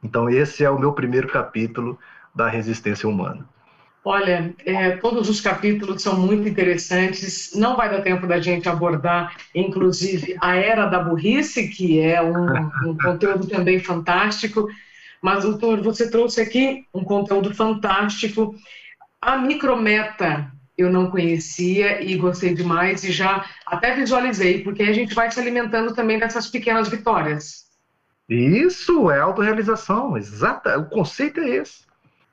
Então 0.00 0.30
esse 0.30 0.64
é 0.64 0.70
o 0.70 0.78
meu 0.78 0.92
primeiro 0.92 1.26
capítulo 1.26 1.98
da 2.32 2.48
resistência 2.48 3.08
humana. 3.08 3.44
Olha, 4.10 4.54
é, 4.64 4.92
todos 4.96 5.28
os 5.28 5.38
capítulos 5.38 6.00
são 6.00 6.18
muito 6.18 6.48
interessantes. 6.48 7.52
Não 7.54 7.76
vai 7.76 7.90
dar 7.90 8.00
tempo 8.00 8.26
da 8.26 8.40
gente 8.40 8.66
abordar, 8.66 9.36
inclusive, 9.54 10.34
a 10.40 10.56
era 10.56 10.86
da 10.86 10.98
burrice, 10.98 11.68
que 11.68 12.00
é 12.00 12.22
um, 12.22 12.46
um 12.88 12.96
conteúdo 13.04 13.46
também 13.46 13.78
fantástico. 13.78 14.66
Mas, 15.20 15.44
doutor, 15.44 15.82
você 15.82 16.10
trouxe 16.10 16.40
aqui 16.40 16.86
um 16.94 17.04
conteúdo 17.04 17.54
fantástico. 17.54 18.54
A 19.20 19.36
micrometa 19.36 20.50
eu 20.78 20.90
não 20.90 21.10
conhecia 21.10 22.02
e 22.02 22.16
gostei 22.16 22.54
demais 22.54 23.04
e 23.04 23.12
já 23.12 23.44
até 23.66 23.94
visualizei, 23.94 24.62
porque 24.62 24.84
a 24.84 24.92
gente 24.94 25.14
vai 25.14 25.30
se 25.30 25.38
alimentando 25.38 25.94
também 25.94 26.18
dessas 26.18 26.46
pequenas 26.46 26.88
vitórias. 26.88 27.66
Isso 28.26 29.10
é 29.10 29.20
autorrealização, 29.20 30.16
exata. 30.16 30.78
O 30.78 30.86
conceito 30.86 31.40
é 31.40 31.50
esse. 31.56 31.87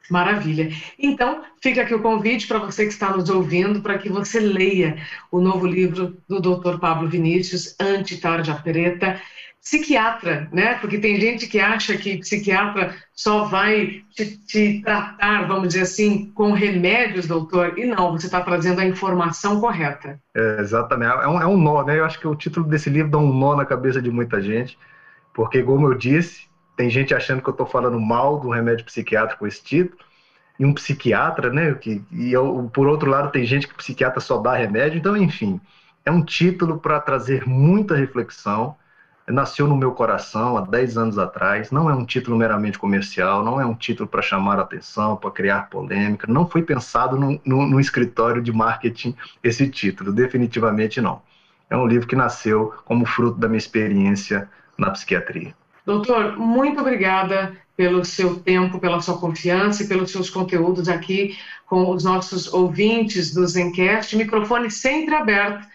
Maravilha. 0.09 0.69
Então, 0.99 1.43
fica 1.61 1.81
aqui 1.81 1.93
o 1.93 2.01
convite 2.01 2.47
para 2.47 2.59
você 2.59 2.85
que 2.85 2.93
está 2.93 3.15
nos 3.15 3.29
ouvindo, 3.29 3.81
para 3.81 3.97
que 3.97 4.09
você 4.09 4.39
leia 4.39 4.97
o 5.31 5.39
novo 5.39 5.65
livro 5.65 6.17
do 6.27 6.39
Dr. 6.39 6.77
Pablo 6.79 7.09
Vinícius, 7.09 7.75
Anti-Tarja 7.79 8.55
Preta, 8.55 9.19
psiquiatra, 9.65 10.47
né? 10.51 10.75
Porque 10.75 10.99
tem 10.99 11.19
gente 11.19 11.47
que 11.47 11.59
acha 11.59 11.97
que 11.97 12.19
psiquiatra 12.19 12.95
só 13.15 13.45
vai 13.45 14.03
te, 14.15 14.37
te 14.45 14.81
tratar, 14.83 15.47
vamos 15.47 15.69
dizer 15.69 15.81
assim, 15.81 16.31
com 16.35 16.51
remédios, 16.51 17.25
doutor, 17.25 17.77
e 17.77 17.85
não, 17.85 18.11
você 18.11 18.27
está 18.27 18.41
trazendo 18.41 18.79
a 18.79 18.85
informação 18.85 19.59
correta. 19.59 20.19
É, 20.35 20.61
exatamente, 20.61 21.11
é 21.11 21.27
um, 21.27 21.41
é 21.41 21.47
um 21.47 21.57
nó, 21.57 21.83
né? 21.83 21.97
Eu 21.97 22.05
acho 22.05 22.19
que 22.19 22.27
o 22.27 22.35
título 22.35 22.67
desse 22.67 22.91
livro 22.91 23.09
dá 23.09 23.17
um 23.17 23.33
nó 23.33 23.55
na 23.55 23.65
cabeça 23.65 23.99
de 23.99 24.11
muita 24.11 24.39
gente, 24.39 24.77
porque, 25.33 25.63
como 25.63 25.87
eu 25.87 25.95
disse, 25.95 26.44
tem 26.75 26.89
gente 26.89 27.13
achando 27.13 27.41
que 27.41 27.49
eu 27.49 27.53
estou 27.53 27.65
falando 27.65 27.99
mal 27.99 28.39
do 28.39 28.49
remédio 28.49 28.85
psiquiátrico 28.85 29.47
esse 29.47 29.63
título, 29.63 30.03
e 30.59 30.65
um 30.65 30.73
psiquiatra, 30.73 31.51
né? 31.51 31.73
Que, 31.73 32.03
e 32.11 32.31
eu, 32.31 32.69
por 32.73 32.87
outro 32.87 33.09
lado, 33.09 33.31
tem 33.31 33.45
gente 33.45 33.67
que 33.67 33.73
psiquiatra 33.73 34.19
só 34.19 34.37
dá 34.37 34.55
remédio, 34.55 34.97
então, 34.97 35.15
enfim, 35.17 35.59
é 36.05 36.11
um 36.11 36.23
título 36.23 36.79
para 36.79 36.99
trazer 36.99 37.47
muita 37.47 37.95
reflexão. 37.95 38.75
Nasceu 39.27 39.67
no 39.67 39.75
meu 39.75 39.91
coração 39.91 40.55
há 40.55 40.61
10 40.61 40.97
anos 40.99 41.17
atrás, 41.17 41.71
não 41.71 41.89
é 41.89 41.95
um 41.95 42.05
título 42.05 42.37
meramente 42.37 42.77
comercial, 42.77 43.43
não 43.43 43.59
é 43.59 43.65
um 43.65 43.73
título 43.73 44.07
para 44.07 44.21
chamar 44.21 44.59
atenção, 44.59 45.17
para 45.17 45.31
criar 45.31 45.67
polêmica, 45.67 46.27
não 46.31 46.47
foi 46.47 46.61
pensado 46.61 47.17
no, 47.19 47.41
no, 47.43 47.65
no 47.65 47.79
escritório 47.79 48.39
de 48.39 48.51
marketing 48.51 49.15
esse 49.43 49.67
título, 49.67 50.13
definitivamente 50.13 51.01
não. 51.01 51.23
É 51.67 51.75
um 51.75 51.87
livro 51.87 52.07
que 52.07 52.15
nasceu 52.15 52.71
como 52.85 53.03
fruto 53.03 53.39
da 53.39 53.47
minha 53.47 53.57
experiência 53.57 54.47
na 54.77 54.91
psiquiatria. 54.91 55.55
Doutor, 55.85 56.37
muito 56.37 56.81
obrigada 56.81 57.55
pelo 57.77 58.03
seu 58.03 58.39
tempo, 58.39 58.79
pela 58.79 59.01
sua 59.01 59.17
confiança 59.19 59.83
e 59.83 59.87
pelos 59.87 60.11
seus 60.11 60.29
conteúdos 60.29 60.87
aqui 60.87 61.37
com 61.65 61.91
os 61.91 62.03
nossos 62.03 62.51
ouvintes 62.53 63.33
do 63.33 63.45
Zencast. 63.45 64.15
Microfone 64.15 64.71
sempre 64.71 65.13
aberto 65.13 65.67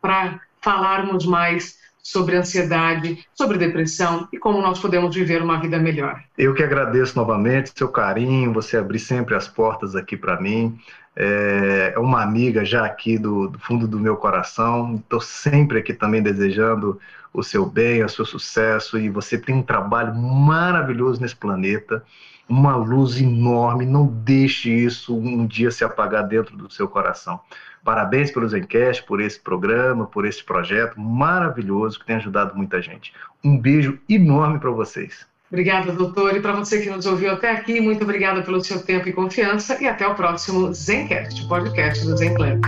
para 0.00 0.40
falarmos 0.60 1.26
mais 1.26 1.77
sobre 2.10 2.36
ansiedade, 2.36 3.18
sobre 3.34 3.58
depressão 3.58 4.26
e 4.32 4.38
como 4.38 4.62
nós 4.62 4.78
podemos 4.78 5.14
viver 5.14 5.42
uma 5.42 5.60
vida 5.60 5.78
melhor. 5.78 6.22
Eu 6.38 6.54
que 6.54 6.62
agradeço 6.62 7.14
novamente 7.14 7.70
seu 7.76 7.88
carinho, 7.88 8.50
você 8.50 8.78
abrir 8.78 8.98
sempre 8.98 9.34
as 9.34 9.46
portas 9.46 9.94
aqui 9.94 10.16
para 10.16 10.40
mim. 10.40 10.78
É, 11.14 11.92
é 11.94 11.98
uma 11.98 12.22
amiga 12.22 12.64
já 12.64 12.86
aqui 12.86 13.18
do, 13.18 13.48
do 13.48 13.58
fundo 13.58 13.86
do 13.86 14.00
meu 14.00 14.16
coração. 14.16 14.94
Estou 14.94 15.20
sempre 15.20 15.80
aqui 15.80 15.92
também 15.92 16.22
desejando 16.22 16.98
o 17.30 17.42
seu 17.42 17.66
bem, 17.66 18.02
o 18.02 18.08
seu 18.08 18.24
sucesso, 18.24 18.98
e 18.98 19.10
você 19.10 19.36
tem 19.36 19.54
um 19.54 19.62
trabalho 19.62 20.14
maravilhoso 20.14 21.20
nesse 21.20 21.36
planeta, 21.36 22.02
uma 22.48 22.76
luz 22.76 23.20
enorme, 23.20 23.84
não 23.84 24.06
deixe 24.06 24.70
isso 24.70 25.16
um 25.16 25.46
dia 25.46 25.70
se 25.70 25.84
apagar 25.84 26.26
dentro 26.26 26.56
do 26.56 26.70
seu 26.72 26.88
coração. 26.88 27.40
Parabéns 27.84 28.30
pelo 28.30 28.48
Zencast, 28.48 29.04
por 29.04 29.20
esse 29.20 29.40
programa, 29.40 30.06
por 30.06 30.26
esse 30.26 30.42
projeto 30.42 31.00
maravilhoso 31.00 31.98
que 31.98 32.06
tem 32.06 32.16
ajudado 32.16 32.56
muita 32.56 32.82
gente. 32.82 33.12
Um 33.44 33.58
beijo 33.58 33.98
enorme 34.08 34.58
para 34.58 34.70
vocês. 34.70 35.26
Obrigada, 35.50 35.92
doutor. 35.92 36.36
E 36.36 36.40
para 36.40 36.52
você 36.52 36.80
que 36.80 36.90
nos 36.90 37.06
ouviu 37.06 37.32
até 37.32 37.50
aqui, 37.50 37.80
muito 37.80 38.02
obrigada 38.04 38.42
pelo 38.42 38.62
seu 38.62 38.82
tempo 38.82 39.08
e 39.08 39.12
confiança. 39.12 39.82
E 39.82 39.86
até 39.86 40.06
o 40.06 40.14
próximo 40.14 40.72
Zencast, 40.74 41.46
podcast 41.48 42.04
do 42.04 42.16
Zen 42.16 42.34
Club. 42.34 42.60